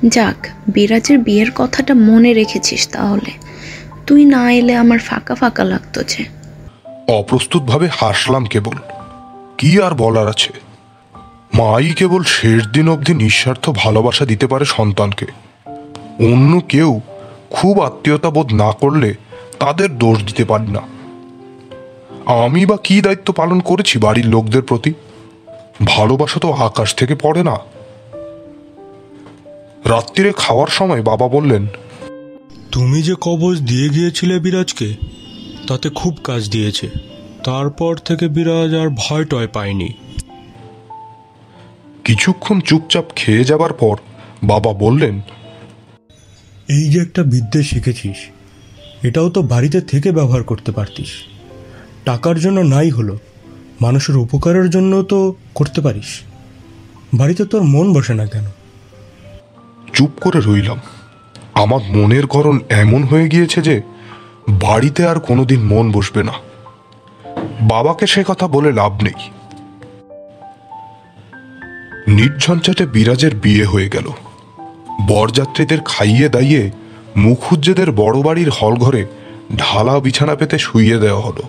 [0.07, 3.31] যাক, বিরাজের বিয়ের কথাটা মনে রেখেছিস তাহলে।
[4.07, 6.25] তুই না এলে আমার ফাঁকা ফাঁকা লাগতো যে।
[7.07, 8.75] অপ্রস্তুতভাবে হাসলাম কেবল।
[9.57, 10.53] কি আর বলার আছে?
[11.53, 15.25] মাই কেবল শেষ দিন অবধি নিঃস্বার্থ ভালোবাসা দিতে পারে সন্তানকে।
[16.31, 17.01] অন্য কেউ
[17.49, 19.15] খুব আত্মীয়তা বোধ না করলে
[19.59, 20.81] তাদের দোষ দিতে পারি না।
[22.43, 24.93] আমি বা কি দায়িত্ব পালন করেছি বাড়ির লোকদের প্রতি?
[25.85, 27.57] ভালোবাসা তো আকাশ থেকে পড়ে না।
[29.85, 31.67] রাত্রিরে খাওয়ার সময় বাবা বললেন
[32.71, 34.95] তুমি যে কবচ দিয়ে গিয়েছিলে বিরাজকে
[35.67, 36.89] তাতে খুব কাজ দিয়েছে।
[37.43, 39.93] তারপর থেকে বিরাজ আর ভয় টয় পায়নি।
[42.03, 43.95] কিছুক্ষণ চুপচাপ খেয়ে যাবার পর
[44.43, 45.21] বাবা বললেন
[46.69, 48.17] এই যে একটা বিদ্যে শিখেছিস
[49.03, 51.09] এটাও তো বাড়িতে থেকে ব্যবহার করতে পারতিস।
[52.05, 53.17] টাকার জন্য নাই হলো
[53.81, 56.21] মানুষের উপকারের জন্য তো করতে পারিস।
[57.13, 58.45] বাড়িতে তোর মন বসে না কেন?
[59.95, 60.79] চুপ করে রইলাম।
[61.53, 63.81] আমার মনের গরণ এমন হয়ে গিয়েছে যে
[64.49, 66.31] বাড়িতে আর কোনোদিন মন বসবে না।
[67.61, 69.29] বাবাকে সে কথা বলে লাভ নেই।
[72.07, 74.11] নির্ঝঞ্ঝাটে বিরাজের বিয়ে হয়ে গেল।
[75.07, 76.71] বরযাত্রীদের খাইয়ে দাইয়ে
[77.17, 79.05] মুখুজ্জেদের বড় বাড়ির হলঘরে
[79.57, 81.43] ঢালা বিছানা পেতে শুইয়ে দেওয়া হলো।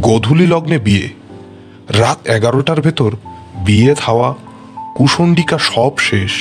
[0.00, 1.08] গধূলি লগ্নে বিয়ে।
[1.88, 3.16] রাত এগারোটার ভেতর
[3.56, 4.34] বিয়ে থাওয়া
[4.94, 6.32] কুসন্ডিকা সব শেষ।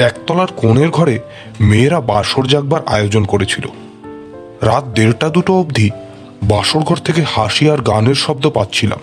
[0.00, 1.18] একতলার কোণের ঘরে
[1.60, 3.66] মেয়েরা বাসর জাগবার আয়োজন করেছিল।
[4.62, 5.90] রাত দেড়টা দুটো অবধি
[6.42, 8.98] বাসর ঘর থেকে হাসি আর গানের শব্দ পাচ্ছিলাম।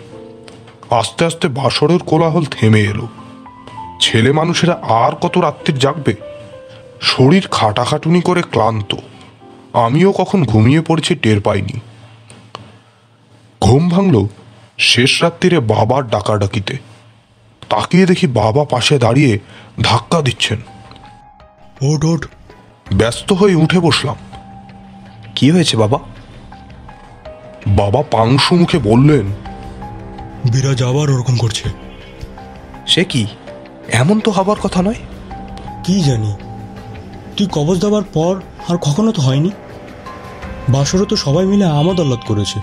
[0.89, 3.07] আস্তে আস্তে বাসরের কোলাহল থেমে এলো।
[4.01, 6.15] ছেলে মানুষেরা আর কত রাত্রির জাগবে?
[7.01, 8.95] শরীর খাটাখাটুনি করে ক্লান্ত।
[9.73, 11.79] আমিও কখন ঘুমিয়ে পড়েছি টের পাইনি।
[13.61, 14.27] ঘুম ভাঙল
[14.77, 16.77] শেষ রাত্রিরে বাবার ডাকাডাকিতে।
[17.69, 19.39] তাকিয়ে দেখি বাবা পাশে দাঁড়িয়ে
[19.81, 20.57] ধাক্কা দিচ্ছেন।
[21.81, 22.25] ওট ওট
[22.93, 24.15] ব্যস্ত হয়ে উঠে বসলাম।
[25.35, 25.99] কি হয়েছে বাবা?
[27.67, 29.25] বাবা পাংশু মুখে বললেন
[30.51, 31.69] বিরাজ আবার ওরকম করছে।
[32.87, 33.27] সে কি?
[33.91, 34.95] এমন তো হবার কথা নয়?
[35.83, 36.35] কি জানি।
[37.37, 39.51] তুই কবচ দেওয়ার পর আর কখনো তো হয়নি।
[40.69, 42.59] বাসরে তো সবাই মিলে আমোদ আহ্লাদ করেছে।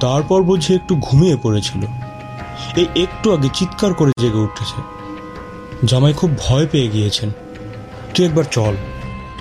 [0.00, 1.86] তারপর বুঝি একটু ঘুমিয়ে পড়েছিল।
[2.76, 4.82] এই একটু আগে চিৎকার করে জেগে উঠেছে।
[5.86, 7.30] জামাই খুব ভয় পেয়ে গিয়েছেন।
[8.14, 8.74] তুই একবার চল।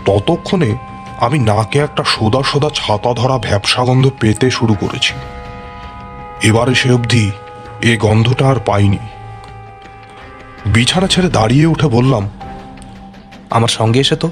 [0.06, 0.78] ততক্ষণে
[1.18, 5.14] আমি নাকে একটা সোদা সোদা ছাতা ধরা ভ্যাবসা গন্ধ পেতে শুরু করেছি।
[6.44, 7.32] এবারে সে অবধি
[7.82, 8.98] এ গন্ধটা আর পাইনি।
[10.66, 12.30] বিছানা ছেড়ে দাঁড়িয়ে উঠে বললাম
[13.50, 14.32] আমার সঙ্গে এসে তো।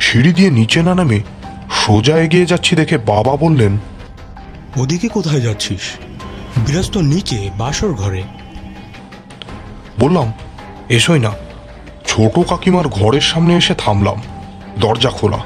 [0.00, 1.20] সিঁড়ি দিয়ে নিচে না নামে
[1.70, 3.78] সোজা এগিয়ে যাচ্ছি দেখে বাবা বললেন
[4.76, 5.80] ওদিকে কোথায় যাচ্ছিস?
[6.56, 8.22] বিরাজ তো নিচে বাসর ঘরে।
[10.00, 10.32] বললাম
[10.88, 11.32] এসোই না।
[12.06, 14.22] ছোট কাকিমার ঘরের সামনে এসে থামলাম।
[14.80, 15.38] দরজা খোলা।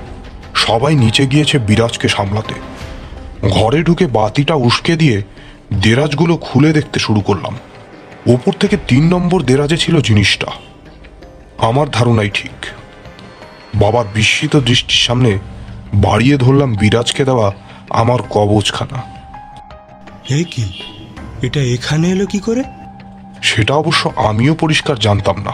[0.54, 2.54] সবাই নিচে গিয়েছে বিরাজকে সামলাতে।
[3.48, 5.22] ঘরে ঢুকে বাতিটা উস্কে দিয়ে
[5.74, 7.56] দেরাজগুলো খুলে দেখতে শুরু করলাম।
[8.26, 10.46] ওপর থেকে তিন নম্বর দেরাজে ছিল জিনিসটা।
[11.58, 12.66] আমার ধারণাই ঠিক।
[13.74, 15.38] বাবার বিস্মিত দৃষ্টির সামনে
[15.94, 17.52] বাড়িয়ে ধরলাম বিরাজকে দেওয়া
[17.90, 19.02] আমার কবচখানা
[20.30, 20.82] হে কি?
[21.42, 22.62] এটা এখানে এলো কি করে?
[23.42, 25.52] সেটা অবশ্য আমিও পরিষ্কার জানতাম না।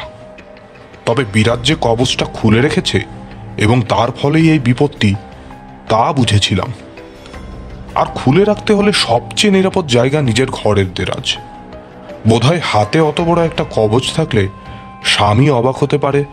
[1.06, 3.00] তবে বিরাট যে কবচটা খুলে রেখেছে
[3.58, 5.14] এবং তার ফলেই এই বিপত্তি,
[5.88, 6.72] তা বুঝেছিলাম।
[7.94, 11.36] আর খুলে রাখতে হলে সবচেয়ে নিরাপদ জায়গা নিজের ঘরের দেরাজ।
[12.28, 14.48] বোধহয় হাতে অত বড় একটা কবচ থাকলে
[15.04, 16.24] স্বামী অবাক হতে পারে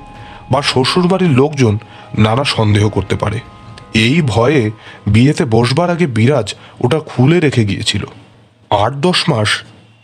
[0.52, 1.78] বা শ্বশুরবাড়ির লোকজন
[2.18, 3.40] নানা সন্দেহ করতে পারে।
[3.94, 4.72] এই ভয়ে
[5.08, 8.04] বিয়েতে বসবার আগে বিরাজ ওটা খুলে রেখে গিয়েছিল।
[8.70, 9.50] আট দশ মাস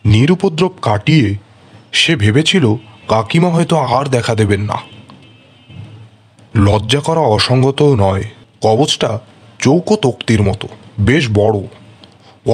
[0.06, 1.36] নিরুপদ্রব কাটিয়ে
[1.92, 2.76] সে ভেবেছিল
[3.08, 4.78] কাকিমা হয়তো আর দেখা দেবেন না।
[6.56, 8.24] লজ্জা করা অসঙ্গত নয়।
[8.62, 9.20] কবচটা
[9.60, 10.68] চৌকো তক্তির মতো,
[11.00, 11.60] বেশ বড়।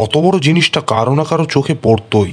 [0.01, 2.31] অত বড় জিনিসটা কারও না কারও চোখে পড়তই।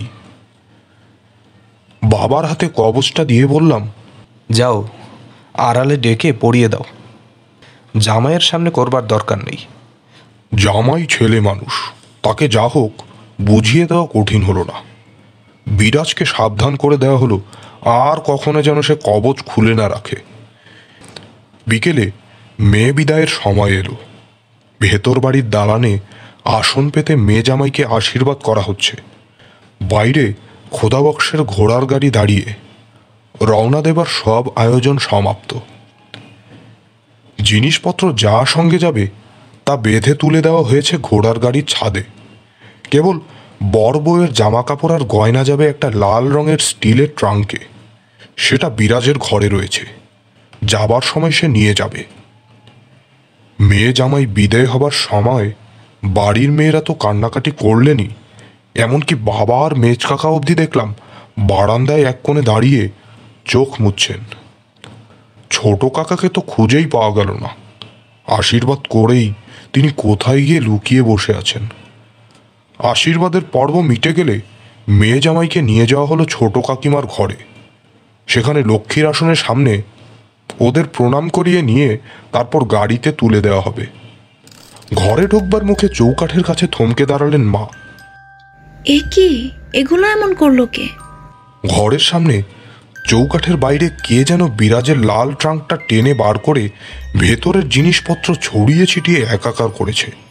[2.02, 3.92] বাবার হাতে কবচটা দিয়ে বললাম,
[4.50, 4.88] যাও,
[5.54, 6.84] আড়ালে ডেকে পড়িয়ে দাও।
[7.98, 9.56] জামাইয়ের সামনে করবার দরকার নেই।
[10.54, 11.72] জামাই ছেলে মানুষ,
[12.22, 13.02] তাকে যা হোক
[13.40, 14.90] বুঝিয়ে দেওয়া কঠিন হলো না।
[15.66, 17.40] বিরাজকে সাবধান করে দেওয়া হলো
[17.80, 20.16] আর কখনো যেন সে কবচ খুলে না রাখে।
[21.66, 22.10] বিকেলে
[22.60, 23.96] মেয়ে বিদায়ের সময় এলো।
[24.80, 25.98] ভেতর বাড়ির দালানে
[26.44, 28.96] আসন পেতে মেয়ে জামাইকে আশীর্বাদ করা হচ্ছে।
[29.82, 30.32] বাইরে
[30.70, 32.44] খোদাবক্সের ঘোড়ার গাড়ি দাঁড়িয়ে।
[33.46, 35.54] রওনা দেবার সব আয়োজন সমাপ্ত।
[37.42, 39.06] জিনিসপত্র যা সঙ্গে যাবে,
[39.64, 42.02] তা বেঁধে তুলে দেওয়া হয়েছে ঘোড়ার গাড়ির ছাদে।
[42.90, 43.20] কেবল
[43.62, 47.58] বর বউয়ের জামা কাপড় আর গয়না যাবে একটা লাল রঙের স্টিলের ট্রাঙ্কে।
[48.36, 49.86] সেটা বিরাজের ঘরে রয়েছে।
[50.64, 52.04] যাবার সময় সে নিয়ে যাবে।
[53.60, 55.52] মেয়ে জামাই বিদায় হবার সময়
[56.04, 58.08] বাড়ির মেয়েরা তো কান্নাকাটি করলেনই।
[58.74, 60.94] এমনকি বাবা আর মেজ কাকা অবধি দেখলাম
[61.38, 62.88] বারান্দায় এক কোণে দাঁড়িয়ে
[63.44, 64.18] চোখ মুচ্ছেন।
[65.50, 67.48] ছোট কাকাকে তো খুঁজেই পাওয়া গেল না।
[68.26, 69.34] আশীর্বাদ করেই
[69.72, 71.68] তিনি কোথায় গিয়ে লুকিয়ে বসে আছেন।
[72.82, 74.40] আশীর্বাদের পর্ব মিটে গেলে
[74.88, 77.36] মেয়ে জামাইকে নিয়ে যাওয়া হলো ছোট কাকিমার ঘরে।
[78.26, 79.82] সেখানে লক্ষ্মীর আসনের সামনে
[80.60, 81.98] ওদের প্রণাম করিয়ে নিয়ে
[82.32, 83.86] তারপর গাড়িতে তুলে দেওয়া হবে।
[84.94, 87.66] ঘরে ঢোকবার মুখে চৌকাঠের কাছে থমকে দাঁড়ালেন মা।
[88.86, 89.50] এ কি?
[89.72, 90.88] এগুলো এমন করল কে?
[91.66, 92.42] ঘরের সামনে
[93.06, 96.68] চৌকাঠের বাইরে কে যেন বিরাজের লাল ট্রাঙ্কটা টেনে বার করে
[97.16, 100.29] ভেতরের জিনিসপত্র ছড়িয়ে ছিটিয়ে একাকার করেছে।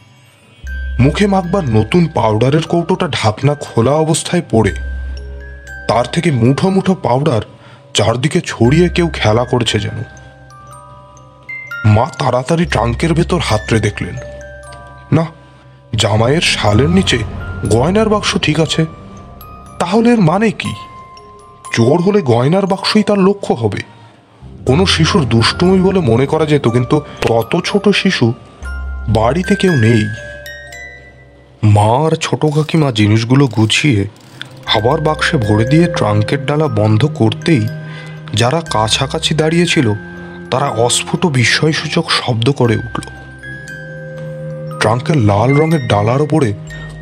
[1.00, 4.74] মুখে মাখবার নতুন পাউডারের কৌটোটা ঢাকনা খোলা অবস্থায় পড়ে।
[5.88, 7.42] তার থেকে মুঠো মুঠো পাউডার
[7.94, 10.04] চারদিকে ছড়িয়ে কেউ খেলা করেছে যেন।
[11.86, 14.16] মা তাড়াতাড়ি ট্রাঙ্কের ভেতর হাতড়ে দেখলেন।
[15.12, 15.26] না,
[15.96, 17.18] জামাইয়ের শালের নিচে
[17.70, 18.86] গয়নার বাক্স ঠিক আছে।
[19.80, 20.74] তাহলে এর মানে কি?
[21.74, 23.82] চোর হলে গয়নার বাক্সই তার লক্ষ্য হবে।
[24.66, 28.34] কোনো শিশুর দুষ্টুমি বলে মনে করা যেত, কিন্তু তত ছোট শিশু
[29.10, 30.06] বাড়িতে কেউ নেই।
[31.64, 34.08] মা আর ছোট কাকিমা জিনিসগুলো গুছিয়ে
[34.76, 37.68] আবার বাক্সে ভরে দিয়ে ট্রাঙ্কের ডালা বন্ধ করতেই
[38.34, 39.94] যারা কাছাকাছি দাঁড়িয়েছিল,
[40.52, 43.10] তারা অস্ফুট বিস্ময়সূচক শব্দ করে উঠল।
[44.80, 46.54] ট্রাঙ্কের লাল রঙের ডালার ওপরে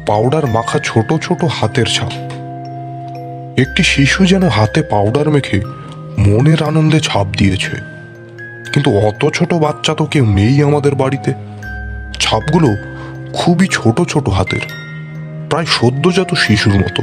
[0.08, 2.12] পাউডার মাখা ছোট ছোট হাতের ছাপ।
[3.58, 5.62] একটি শিশু যেন হাতে পাউডার মেখে
[6.18, 7.76] মনের আনন্দে ছাপ দিয়েছে।
[8.74, 11.34] কিন্তু অত ছোট বাচ্চা তো কেউ নেই আমাদের বাড়িতে।
[12.20, 12.97] ছাপগুলো
[13.34, 14.62] খুবই ছোট ছোট হাতের,
[15.50, 17.02] প্রায় সদ্যজাত শিশুর মতো।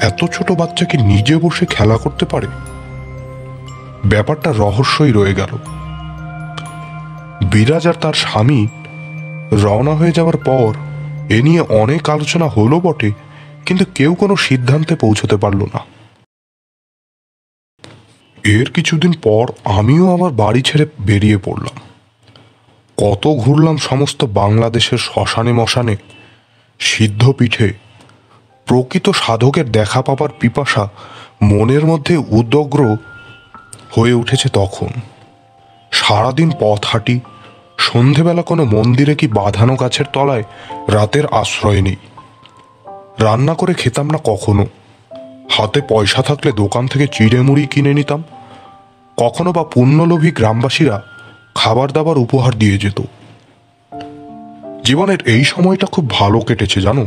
[0.00, 2.46] এত ছোট বাচ্চা কি নিজে বসে খেলা করতে পারে?
[4.06, 5.52] ব্যাপারটা রহস্যই রয়ে গেল।
[7.52, 8.66] বিরাজ আর তার স্বামী
[9.52, 10.74] রওনা হয়ে যাওয়ার পর
[11.30, 13.12] এ নিয়ে অনেক আলোচনা হলো বটে,
[13.66, 15.80] কিন্তু কেউ কোনো সিদ্ধান্তে পৌঁছতে পারল না।
[18.44, 21.89] এর কিছুদিন পর আমিও আমার বাড়ি ছেড়ে বেরিয়ে পড়লাম।
[23.00, 25.96] কত ঘুরলাম সমস্ত বাংলাদেশের শ্মশানে মশানে।
[26.80, 27.72] সিদ্ধ পিঠে।
[28.66, 30.88] প্রকৃত সাধকের দেখা পাবার পিপাসা
[31.42, 32.96] মনের মধ্যে উদ্যগ্র
[33.96, 34.86] হয়ে উঠেছে তখন।
[35.90, 37.20] সারাদিন পথ হাঁটি,
[37.78, 40.42] সন্ধেবেলা কোনো মন্দিরে কি বাঁধানো গাছের তলায়
[40.88, 41.96] রাতের আশ্রয় নেই।
[43.18, 44.66] রান্না করে খেতাম না কখনো।
[45.50, 48.24] হাতে পয়সা থাকলে দোকান থেকে চিড়ে মুড়ি কিনে নিতাম।
[49.16, 51.02] কখনো বা পুণ্যলোভী গ্রামবাসীরা
[51.54, 53.00] খাবার দাবার উপহার দিয়ে যেত।
[54.84, 57.06] জীবনের এই সময়টা খুব ভালো কেটেছে, জানো?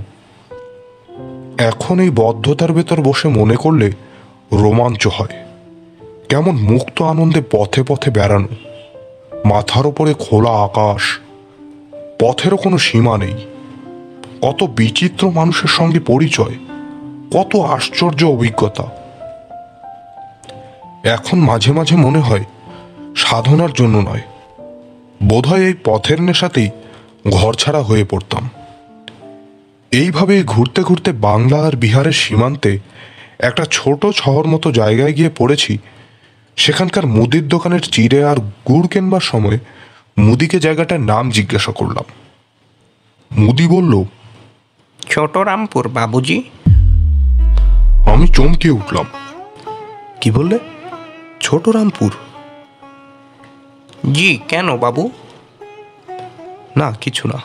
[1.57, 3.91] এখন এই বদ্ধতার ভেতর বসে মনে করলে
[4.51, 5.45] রোমাঞ্চ হয়।
[6.29, 8.47] কেমন মুক্ত আনন্দে পথে পথে বেড়ানো।
[9.45, 11.19] মাথার ওপরে খোলা আকাশ।
[12.19, 13.33] পথেরও কোনো সীমা নেই।
[14.41, 16.55] কত বিচিত্র মানুষের সঙ্গে পরিচয়।
[17.33, 18.83] কত আশ্চর্য অভিজ্ঞতা।
[21.03, 22.43] এখন মাঝে মাঝে মনে হয়
[23.15, 24.21] সাধনার জন্য নয়
[25.23, 26.69] বোধহয় এই পথের নেশাতেই
[27.31, 28.49] ঘরছাড়া হয়ে পড়তাম।
[29.91, 32.79] এইভাবে ঘুরতে ঘুরতে বাংলা আর বিহারের সীমান্তে
[33.39, 35.77] একটা ছোট শহর মতো জায়গায় গিয়ে পড়েছি
[36.57, 39.59] সেখানকার মুদির দোকানের চিড়ে আর গুড় কেনবার সময়
[40.17, 42.03] মুদিকে জায়গাটার নাম জিজ্ঞাসা করলাম।
[43.31, 44.03] মুদি বলল
[45.09, 46.43] ছোট রামপুর বাবুজি।
[48.05, 49.05] আমি চমকে উঠলাম।
[50.21, 50.59] কি বললে?
[51.41, 52.11] ছোট রামপুর?
[54.11, 55.11] জি, কেন বাবু?
[56.75, 57.41] না, কিছু না।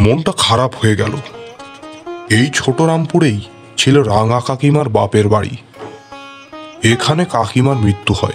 [0.00, 1.12] মনটা খারাপ হয়ে গেল।
[2.30, 3.40] এই ছোট রামপুরেই
[3.76, 5.56] ছিল রাঙা কাকিমার বাপের বাড়ি।
[6.84, 8.32] এখানে কাকিমার মৃত্যু হয়।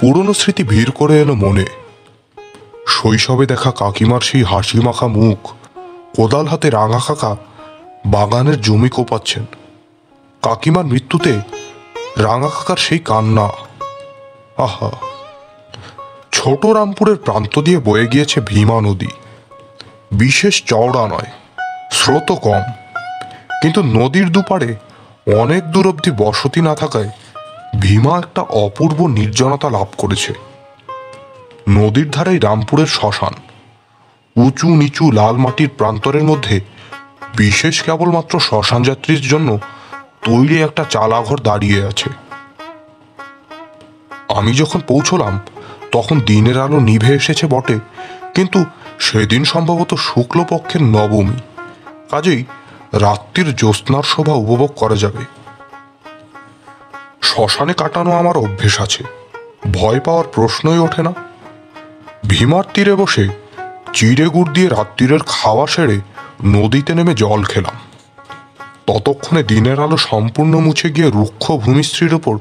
[0.00, 1.64] পুরনো স্মৃতি ভিড় করে এলো মনে।
[2.86, 5.52] শৈশবে দেখা কাকিমার সেই হাসি মাখা মুখ,
[6.16, 7.36] কোদাল হাতে রাঙা কাকা
[8.06, 9.44] বাগানের জমি কোপাচ্ছেন।
[10.42, 11.40] কাকিমার মৃত্যুতে
[12.16, 13.48] রাঙা কাকার সেই কান্না।
[14.56, 15.13] আহা!
[16.36, 19.10] ছোট রামপুরের প্রান্ত দিয়ে বয়ে গিয়েছে ভীমা নদী।
[20.12, 21.30] বিশেষ চওড়া নয়,
[21.90, 22.64] স্রোত কম।
[23.62, 24.76] কিন্তু নদীর দুপারে
[25.42, 27.10] অনেক দূর অব্দি বসতি না থাকায়
[27.80, 30.32] ভীমা একটা অপূর্ব নির্জনতা লাভ করেছে।
[31.68, 33.34] নদীর ধারেই রামপুরের শ্মশান।
[34.36, 36.60] উঁচু নিচু লাল মাটির প্রান্তরের মধ্যে
[37.36, 39.58] বিশেষ কেবলমাত্র শ্মশান যাত্রীর জন্য
[40.24, 42.10] তৈরি একটা চালাঘর দাঁড়িয়ে আছে।
[44.28, 45.40] আমি যখন পৌঁছলাম
[45.94, 47.76] তখন দিনের আলো নিভে এসেছে বটে,
[48.36, 48.58] কিন্তু
[49.06, 51.38] সেদিন সম্ভবত শুক্লপক্ষের নবমী।
[52.12, 52.40] কাজেই
[53.04, 55.22] রাত্রির জ্যোৎস্নার শোভা উপভোগ করা যাবে।
[57.28, 59.02] শ্মশানে কাটানো আমার অভ্যেস আছে,
[59.78, 61.12] ভয় পাওয়ার প্রশ্নই ওঠে না।
[62.30, 63.24] ভীমার তীরে বসে
[63.96, 65.96] চিড়ে গুড় দিয়ে রাত্রিরের খাওয়া সেরে
[66.54, 67.76] নদীতে নেমে জল খেলাম।
[68.88, 72.34] ততক্ষণে দিনের আলো সম্পূর্ণ মুছে গিয়ে রুক্ষ ভূমিশ্রীর ওপর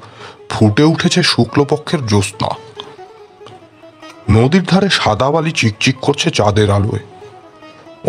[0.52, 2.50] ফুটে উঠেছে শুক্লপক্ষের জ্যোৎস্না।
[4.30, 7.00] নদীর ধারে সাদা বালি চিকচিক করছে চাঁদের আলোয়।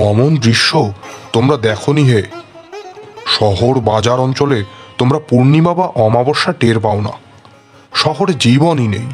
[0.04, 0.92] অমন দৃশ্য
[1.32, 2.22] তোমরা দেখনি হে।
[3.26, 4.64] শহর বাজার অঞ্চলে
[4.98, 7.10] তোমরা পূর্ণিমা বা অমাবস্যা টের পাও না।
[7.94, 9.06] শহরে জীবনই নেই।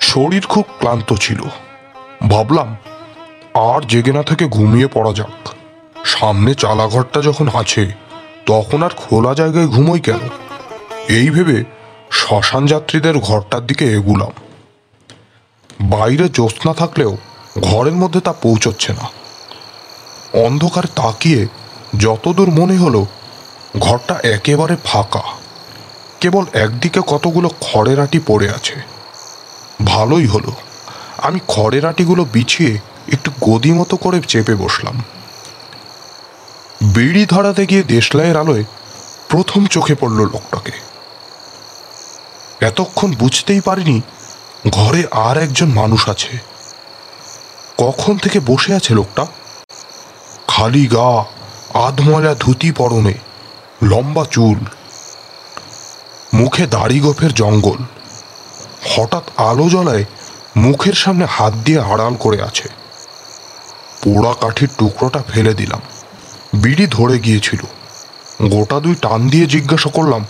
[0.00, 1.40] শরীর খুব ক্লান্ত ছিল।
[2.28, 2.76] ভাবলাম,
[3.54, 5.48] আর জেগে না থেকে ঘুমিয়ে পড়া যাক।
[6.04, 7.92] সামনে চালাঘরটা যখন আছে,
[8.46, 10.18] তখন আর খোলা জায়গায় ঘুমোই কেন?
[11.08, 11.79] এই ভেবে
[12.10, 14.30] শ্মশান যাত্রীদের ঘরটার দিকে এগুলাম।
[15.80, 17.16] বাইরে জ্যোৎস্না থাকলেও
[17.62, 19.10] ঘরের মধ্যে তা পৌঁছচ্ছে না।
[20.44, 21.46] অন্ধকার তাকিয়ে
[21.98, 23.06] যতদূর মনে হলো,
[23.78, 25.22] ঘরটা একেবারে ফাঁকা।
[26.20, 28.74] কেবল একদিকে কতগুলো খড়ের আটি পড়ে আছে।
[29.84, 30.52] ভালোই হলো।
[31.18, 32.78] আমি খড়ের আটিগুলো বিছিয়ে
[33.12, 35.02] একটু গদি মতো করে চেপে বসলাম।
[36.82, 38.64] বিড়ি ধরাতে গিয়ে দেশলাইয়ের আলোয়
[39.28, 40.89] প্রথম চোখে পড়ল লোকটাকে।
[42.60, 44.00] এতক্ষণ বুঝতেই পারিনি
[44.70, 46.38] ঘরে আর একজন মানুষ আছে।
[47.78, 49.26] কখন থেকে বসে আছে লোকটা?
[50.48, 51.24] খালি গা
[51.86, 53.14] আধময়লা ধুতি পরনে,
[53.82, 54.58] লম্বা চুল,
[56.34, 57.78] মুখে দাড়ি গোফের জঙ্গল।
[58.90, 60.04] হঠাৎ আলো জ্বলায়
[60.56, 62.68] মুখের সামনে হাত দিয়ে আড়াল করে আছে।
[64.02, 65.80] পোড়া কাঠির টুকরোটা ফেলে দিলাম।
[66.54, 67.62] বিড়ি ধরে গিয়েছিল।
[68.48, 70.26] গোটা দুই টান দিয়ে জিজ্ঞাসা করলাম,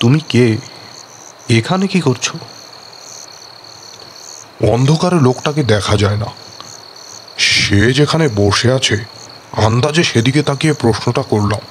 [0.00, 0.69] তুমি কে?
[1.58, 2.26] এখানে কি করছ?
[4.72, 6.26] অন্ধকারে লোকটাকে দেখা যায় না।
[7.38, 9.04] সে যেখানে বসে আছে
[9.56, 11.62] আন্দাজে সেদিকে তাকিয়ে প্রশ্নটা করলাম।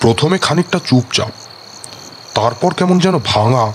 [0.00, 1.32] প্রথমে খানিকটা চুপচাপ
[2.34, 3.72] তারপর কেমন যেন ভাঙা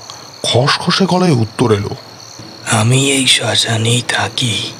[0.47, 1.93] খসখসে গলায় উত্তর এলো
[2.71, 4.71] আমি এই শ্মশানেই থাকি।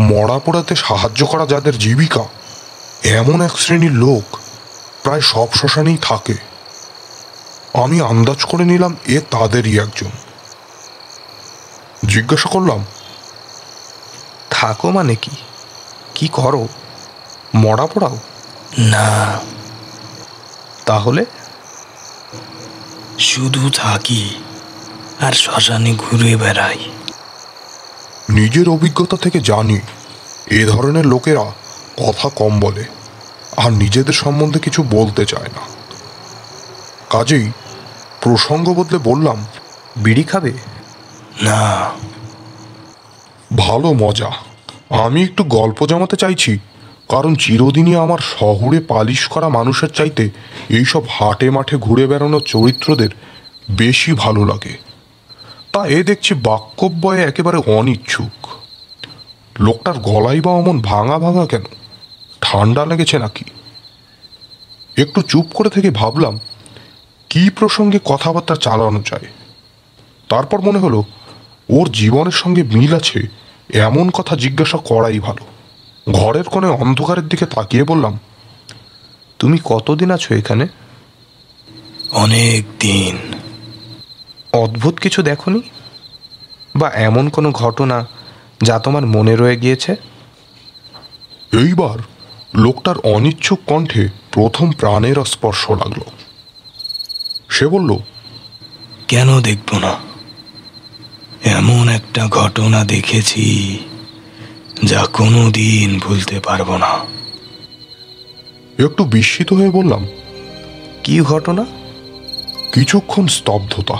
[0.00, 2.24] মরা পোড়াতে সাহায্য করা যাদের জীবিকা
[3.20, 4.36] এমন এক শ্রেণির লোক
[5.02, 6.45] প্রায় সব শ্মশানেই থাকে।
[7.82, 10.10] আমি আন্দাজ করে নিলাম এ তাদেরই একজন।
[12.06, 12.84] জিজ্ঞাসা করলাম
[14.50, 15.30] থাকো মানে কি?
[16.14, 16.68] কি করো?
[17.54, 18.18] মরা পড়াও?
[18.78, 19.40] না।
[20.84, 21.24] তাহলে?
[23.18, 24.34] শুধু থাকি
[25.20, 26.78] আর শ্মশানে ঘুরে বেড়াই।
[28.28, 29.80] নিজের অভিজ্ঞতা থেকে জানি
[30.46, 31.44] এ ধরনের লোকেরা
[32.06, 32.84] কথা কম বলে
[33.56, 35.76] আর নিজেদের সম্বন্ধে কিছু বলতে চায় না।
[37.10, 37.52] কাজেই
[38.26, 39.46] প্রসঙ্গ বদলে বললাম,
[39.96, 40.52] বিড়ি খাবে?
[41.42, 41.90] না।
[43.56, 44.30] ভালো মজা।
[44.90, 46.58] আমি একটু গল্প জমাতে চাইছি,
[47.08, 50.30] কারণ চিরদিনই আমার শহরে পালিশ করা মানুষের চাইতে
[50.68, 53.08] এইসব হাটে মাঠে ঘুরে বেড়ানো চরিত্রদের
[53.70, 54.76] বেশি ভালো লাগে।
[55.72, 58.46] তা এ দেখছি বাক্যব্যয়ে একেবারে অনিচ্ছুক।
[59.60, 61.62] লোকটার গলাই বা অমন ভাঙা ভাঙা কেন?
[62.40, 63.44] ঠান্ডা লেগেছে নাকি?
[64.96, 66.38] একটু চুপ করে থেকে ভাবলাম
[67.30, 69.26] কি প্রসঙ্গে কথাবার্তা চালানো যায়?
[70.28, 71.04] তারপর মনে হলো
[71.68, 73.22] ওর জীবনের সঙ্গে মিল আছে
[73.74, 75.46] এমন কথা জিজ্ঞাসা করাই ভালো।
[76.12, 78.18] ঘরের কোণে অন্ধকারের দিকে তাকিয়ে বললাম
[79.38, 80.68] তুমি কতদিন আছো এখানে?
[82.10, 83.18] অনেক দিন
[84.52, 85.62] অদ্ভুত কিছু দেখনি?
[86.76, 88.06] বা এমন কোনো ঘটনা
[88.62, 89.92] যা তোমার মনে রয়ে গিয়েছে?
[91.52, 91.98] এইবার
[92.54, 96.00] লোকটার অনিচ্ছুক কণ্ঠে প্রথম প্রাণের স্পর্শ লাগল।
[97.48, 97.96] সে বলল
[99.08, 99.94] কেন দেখব না?
[101.44, 103.78] এমন একটা ঘটনা দেখেছি
[104.84, 106.98] যা কোনো দিন ভুলতে পারব না।
[108.84, 110.06] একটু বিস্মিত হয়ে বললাম
[111.04, 111.64] কি ঘটনা?
[112.72, 113.96] কিছুক্ষণ স্তব্ধতা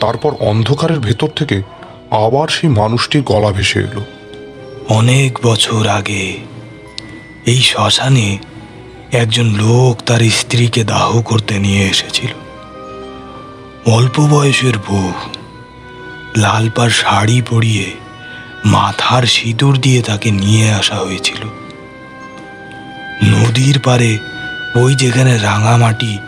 [0.00, 1.62] তারপর অন্ধকারের ভেতর থেকে
[2.10, 4.04] আবার সেই মানুষটির গলা ভেসে এলো।
[4.88, 6.38] অনেক বছর আগে
[7.46, 8.38] এই শ্মশানে
[9.12, 12.41] একজন লোক তার স্ত্রীকে দাহ করতে নিয়ে এসেছিল।
[13.86, 15.12] অল্প বয়সের বউ।
[16.36, 17.94] লাল পার শাড়ি পরিয়ে
[18.64, 21.46] মাথার সিঁদুর দিয়ে তাকে নিয়ে আসা হয়েছিল।
[23.24, 24.18] নদীর পারে
[24.74, 26.18] ওই যেখানে রাঙামাটি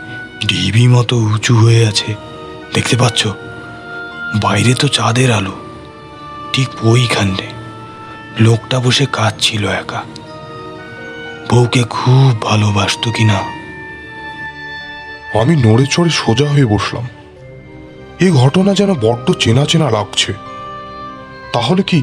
[0.49, 2.15] ঢিবি মতো উঁচু হয়ে আছে,
[2.75, 3.27] দেখতে পাচ্ছ?
[4.35, 5.55] বাইরে তো চাঁদের আলো,
[6.53, 7.53] ঠিক ওইখানে।
[8.41, 10.03] লোকটা বসে কাঁদছিল একা।
[11.51, 13.39] বউকে খুব ভালোবাসতো কিনা?
[15.41, 17.07] আমি নড়ে চড়ে সোজা হয়ে বসলাম।
[18.21, 20.35] এই ঘটনা যেন বড্ড চেনা চেনা লাগছে।
[21.53, 22.03] তাহলে কি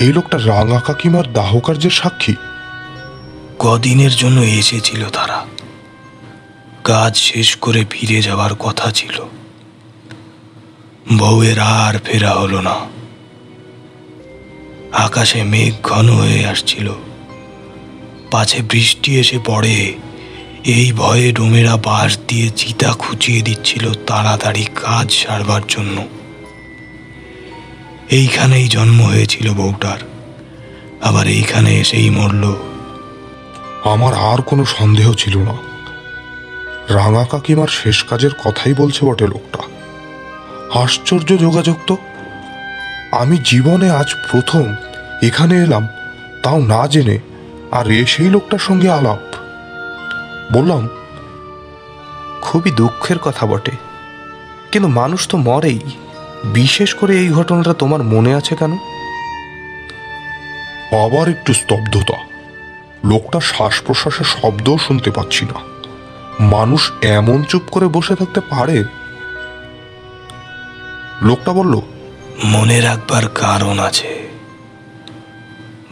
[0.00, 2.34] এই লোকটা রাঙা কাকিমার দাহ কার্যের সাক্ষী?
[3.58, 5.46] কদিনের জন্য এসেছিল তারা।
[6.84, 9.26] কাজ শেষ করে ফিরে যাওয়ার কথা ছিল।
[11.18, 12.74] বউয়ের আর ফেরা হলো না।
[14.92, 16.92] আকাশে মেঘ ঘন হয়ে আসছিল।
[18.30, 19.94] পাছে বৃষ্টি এসে পড়ে।
[20.66, 26.06] এই ভয়ে ডোমেরা বাঁশ দিয়ে চিতা খুঁচিয়ে দিচ্ছিল তাড়াতাড়ি কাজ সারবার জন্য।
[28.10, 29.98] এইখানেই জন্ম হয়েছিল বউটার।
[31.02, 32.54] আবার এইখানে এসেই মরল।
[33.84, 35.54] আমার আর কোনো সন্দেহ ছিল না।
[36.88, 39.58] রাঙা কাকিমার শেষ কাজের কথাই বলছে বটে লোকটা।
[40.80, 41.96] আশ্চর্য যোগাযোগ তো।
[43.12, 44.74] আমি জীবনে আজ প্রথম
[45.22, 45.88] এখানে এলাম,
[46.42, 47.18] তাও না জেনে,
[47.72, 49.25] আর এ সেই লোকটার সঙ্গে আলাপ।
[50.52, 50.88] বললাম
[52.42, 53.70] খুবই দুঃখের কথা বটে।
[54.72, 55.80] কিন্তু মানুষ তো মরেই।
[56.44, 58.72] বিশেষ করে এই ঘটনাটা তোমার মনে আছে কেন?
[61.04, 62.16] আবার একটু স্তব্ধতা।
[63.04, 65.60] লোকটা শ্বাস প্রশ্বাসের শব্দও শুনতে পাচ্ছি না।
[66.40, 68.84] মানুষ এমন চুপ করে বসে থাকতে পারে?
[71.22, 71.80] লোকটা বলল
[72.44, 74.28] মনে রাখবার কারণ আছে।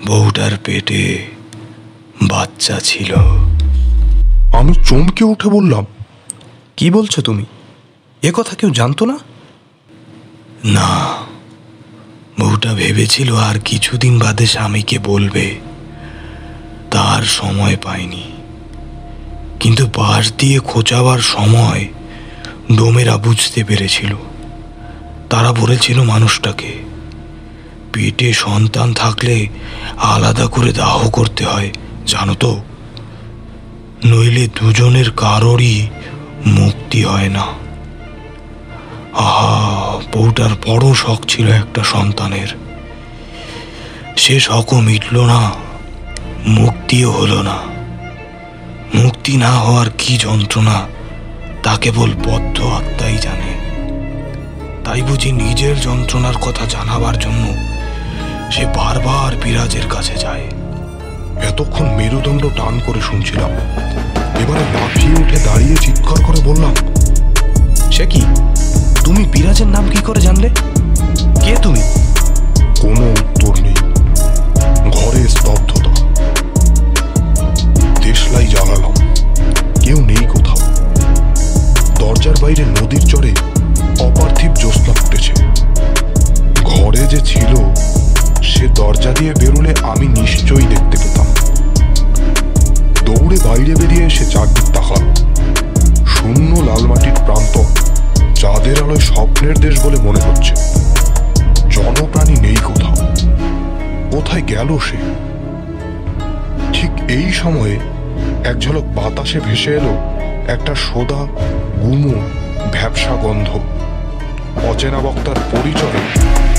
[0.07, 1.27] বউটার পেটে
[2.23, 3.15] বাচ্চা ছিল।
[4.59, 5.85] আমি চমকে উঠে বললাম,
[6.77, 7.45] কি বলছো তুমি?
[8.23, 9.19] এ কথা কেউ জানতো না?
[10.65, 10.91] না,
[12.41, 15.61] বউটা ভেবেছিল আর কিছুদিন বাদে স্বামীকে বলবে।
[16.91, 18.25] তার সময় পায়নি
[19.61, 21.89] কিন্তু বাঁশ দিয়ে খোঁচাবার সময়
[22.77, 24.17] ডোমেরা বুঝতে পেরেছিল।
[25.31, 26.73] তারা বলেছিল মানুষটাকে।
[27.93, 29.49] পেটে সন্তান থাকলে
[29.97, 31.71] আলাদা করে দাহ করতে হয়,
[32.07, 32.63] জানো তো?
[34.05, 35.87] নইলে দুজনের কারোরই
[36.47, 37.47] মুক্তি হয় না।
[39.15, 42.49] আহা, বউটার বড় শখ ছিল একটা সন্তানের।
[44.17, 45.51] সে শখও মিটল না,
[46.47, 47.57] মুক্তিও হলো না।
[48.95, 50.87] মুক্তি না হওয়ার কি যন্ত্রণা,
[51.63, 53.53] তা কেবল বদ্ধ আত্মাই জানে।
[54.85, 57.45] তাই বুঝি নিজের যন্ত্রণার কথা জানাবার জন্য
[58.53, 60.64] সে বারবার বিরাজের কাছে যায়।
[61.43, 63.51] এতক্ষণ মেরুদণ্ড টান করে শুনছিলাম।
[64.39, 66.75] এবারে লাফিয়ে উঠে দাঁড়িয়ে চিৎকার করে বললাম,
[67.93, 68.23] সে কি?
[69.05, 70.49] তুমি বিরাজের নাম কি করে জানলে?
[71.43, 71.83] কে তুমি?
[72.81, 73.75] কোনো উত্তর নেই।
[74.93, 75.91] ঘরে স্তব্ধতা।
[78.03, 78.95] দেশলাই জ্বালালাম
[79.81, 80.57] কেউ নেই কোথাও।
[81.99, 83.33] দরজার বাইরে নদীর চরে
[84.01, 85.33] অপার্থিব জ্যোৎস্না ফুটেছে।
[86.65, 87.55] ঘরে যে ছিল
[88.45, 91.27] সে দরজা দিয়ে বেরোলে আমি নিশ্চয়ই দেখতে পেতাম।
[93.05, 95.03] দৌড়ে বাইরে বেরিয়ে এসে চারদিক তাকাল
[96.07, 97.55] শূন্য লাল মাটির প্রান্ত
[99.01, 100.55] স্বপ্নের দেশ বলে মনে হচ্ছে।
[101.71, 102.97] জনপ্রাণী নেই কোথাও।
[104.11, 104.97] কোথায় গেল সে?
[106.73, 107.79] ঠিক এই সময়ে
[108.45, 109.95] এক ঝলক বাতাসে ভেসে এলো
[110.47, 111.21] একটা সোদা,
[111.83, 112.15] গুমো,
[112.73, 113.49] ভ্যাবসা গন্ধ।
[114.71, 116.01] অচেনা বক্তার পরিচয়ে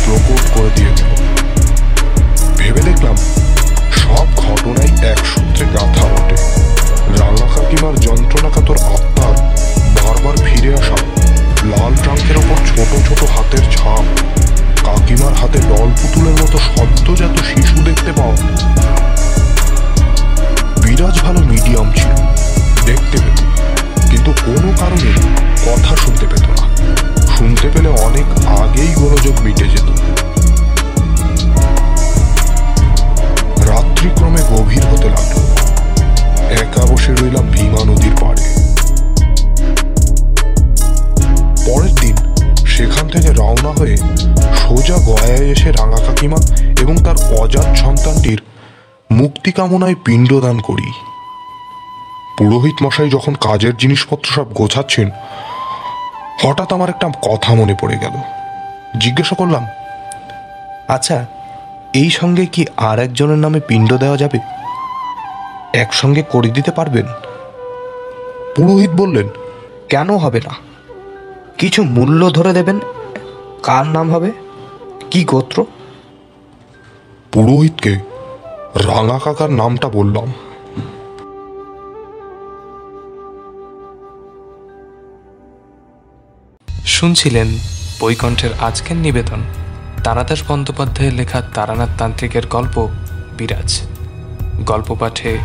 [0.06, 1.35] প্রকট করে দিয়ে গেল
[2.66, 3.16] ভেবে দেখলাম,
[4.02, 6.38] সব ঘটনাই এক সূত্রে গাথা ওঠে
[7.20, 9.36] রাঙা কাকিমার যন্ত্রণাকাতর আত্মার
[9.96, 10.98] বারবার ফিরে আসা,
[11.72, 13.45] লাল ট্রাঙ্কের ওপর ছোট ছোট হাতের
[49.56, 50.90] কামনায় পিণ্ডদান করি।
[52.38, 55.10] পুরোহিত মশাই যখন কাজের জিনিসপত্র সব গোছাচ্ছেন,
[56.44, 58.16] হঠাৎ আমার একটা কথা মনে পড়ে গেল।
[58.98, 59.64] জিজ্ঞাসা করলাম
[60.88, 61.26] আচ্ছা
[61.94, 64.40] এই সঙ্গে কি আর একজনের নামে পিণ্ড দেওয়া যাবে?
[65.74, 67.08] একসঙ্গে করে দিতে পারবেন?
[68.56, 69.28] পুরোহিত বললেন,
[69.90, 70.54] কেন হবে না?
[71.58, 72.80] কিছু মূল্য ধরে দেবেন?
[73.64, 74.32] কার নাম হবে?
[75.12, 75.66] কি গোত্র?
[77.32, 77.94] পুরোহিতকে
[78.76, 80.34] রাঙা কাকার নামটা বললাম।
[86.86, 87.48] শুনছিলেন
[88.00, 89.44] বৈকণ্ঠের আজকের নিবেদন,
[90.04, 92.88] তারাদাস বন্দ্যোপাধ্যায়ের লেখা তারানাথ তান্ত্রিকের গল্প
[93.38, 93.82] বিরাজ।
[94.66, 95.38] গল্প পাঠে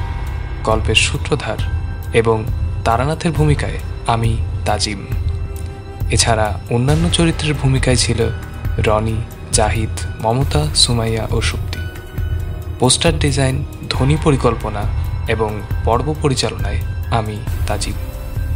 [0.64, 1.58] গল্পের সূত্রধার
[2.12, 2.44] এবং
[2.84, 5.06] তারানাথের ভূমিকায় আমি তাজিম।
[6.10, 8.28] এছাড়া অন্যান্য চরিত্রের ভূমিকায় ছিল
[8.78, 9.16] রনি,
[9.52, 11.89] জাহিদ, মমতা, সুমাইয়া ও সুপ্তি।
[12.80, 14.82] পোস্টার ডিজাইন, ধ্বনি পরিকল্পনা
[15.28, 17.94] এবং পর্ব পরিচালনায় আমি তাজিব।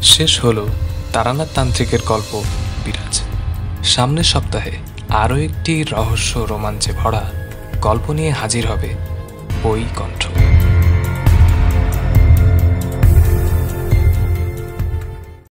[0.03, 0.67] শেষ হল
[1.13, 2.43] তারানাথ তান্ত্রিকের গল্প
[2.85, 3.15] বিরাজ।
[3.85, 4.75] সামনের সপ্তাহে
[5.09, 7.25] আরও একটি রহস্য রোমাঞ্চে ভরা
[7.83, 8.91] গল্প নিয়ে হাজির হবে
[9.63, 10.23] বই কণ্ঠ